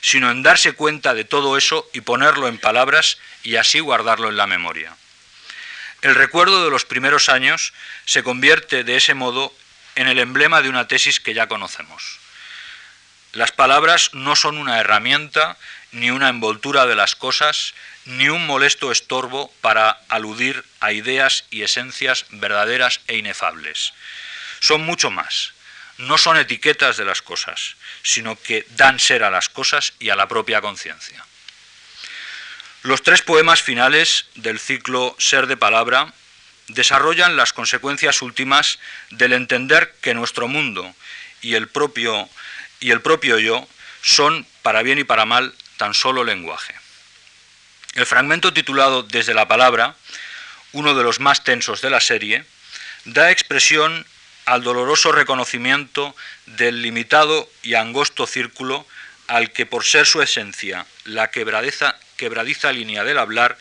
[0.00, 4.36] sino en darse cuenta de todo eso y ponerlo en palabras y así guardarlo en
[4.36, 4.96] la memoria.
[6.02, 7.72] El recuerdo de los primeros años
[8.06, 9.54] se convierte de ese modo
[9.94, 12.21] en el emblema de una tesis que ya conocemos.
[13.32, 15.56] Las palabras no son una herramienta,
[15.90, 17.74] ni una envoltura de las cosas,
[18.04, 23.92] ni un molesto estorbo para aludir a ideas y esencias verdaderas e inefables.
[24.60, 25.52] Son mucho más.
[25.98, 30.16] no son etiquetas de las cosas, sino que dan ser a las cosas y a
[30.16, 31.24] la propia conciencia.
[32.82, 36.12] Los tres poemas finales del ciclo Ser de Palabra
[36.68, 38.78] desarrollan las consecuencias últimas
[39.10, 40.92] del entender que nuestro mundo
[41.42, 42.28] y el propio,
[42.82, 43.66] y el propio yo
[44.02, 46.74] son, para bien y para mal, tan solo lenguaje.
[47.94, 49.94] El fragmento titulado Desde la palabra,
[50.72, 52.44] uno de los más tensos de la serie,
[53.04, 54.04] da expresión
[54.44, 56.14] al doloroso reconocimiento
[56.46, 58.86] del limitado y angosto círculo
[59.28, 61.94] al que por ser su esencia la quebradiza,
[62.72, 63.56] línea del hablar,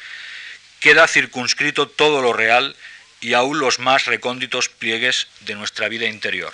[0.80, 2.76] queda circunscrito todo lo real
[3.20, 6.52] y aún los más recónditos pliegues de nuestra vida interior,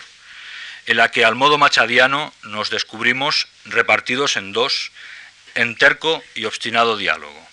[0.88, 4.92] en la que al modo machadiano nos descubrimos repartidos en dos,
[5.54, 7.48] en terco y obstinado diálogo.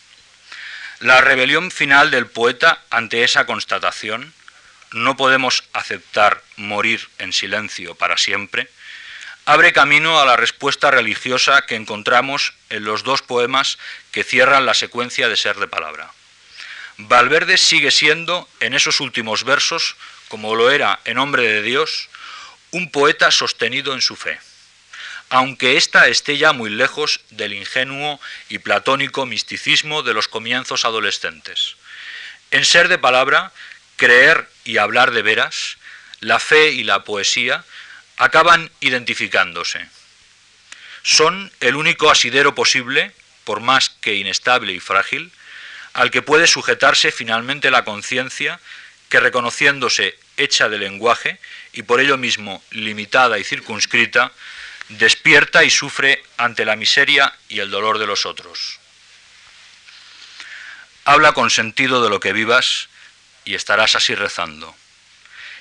[1.00, 4.32] La rebelión final del poeta ante esa constatación,
[4.92, 8.70] no podemos aceptar morir en silencio para siempre,
[9.44, 13.78] abre camino a la respuesta religiosa que encontramos en los dos poemas
[14.12, 16.12] que cierran la secuencia de Ser de Palabra.
[16.96, 19.96] Valverde sigue siendo, en esos últimos versos,
[20.28, 22.08] como lo era en Hombre de Dios,
[22.74, 24.36] un poeta sostenido en su fe,
[25.30, 31.76] aunque ésta esté ya muy lejos del ingenuo y platónico misticismo de los comienzos adolescentes.
[32.50, 33.52] En Ser de Palabra
[33.94, 35.76] creer y hablar de veras,
[36.18, 37.64] la fe y la poesía
[38.16, 39.86] acaban identificándose.
[41.04, 43.12] Son el único asidero posible,
[43.44, 45.30] por más que inestable y frágil,
[45.92, 48.58] al que puede sujetarse finalmente la conciencia,
[49.10, 51.38] que reconociéndose hecha de lenguaje
[51.74, 54.32] y por ello mismo limitada y circunscrita,
[54.88, 58.78] despierta y sufre ante la miseria y el dolor de los otros.
[61.04, 62.88] Habla con sentido de lo que vivas
[63.44, 64.74] y estarás así rezando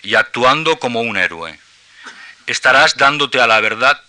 [0.04, 1.60] y actuando como un héroe.
[2.46, 4.02] Estarás dándote a la verdad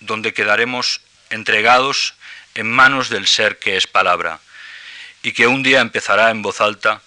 [0.00, 1.00] donde quedaremos
[1.30, 2.14] entregados
[2.54, 4.40] en manos del ser que es palabra
[5.22, 7.00] y que un día empezará en voz alta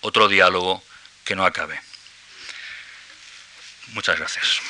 [0.00, 0.82] otro diálogo
[1.24, 1.85] que no acabe.
[3.94, 4.60] Muchas gracias.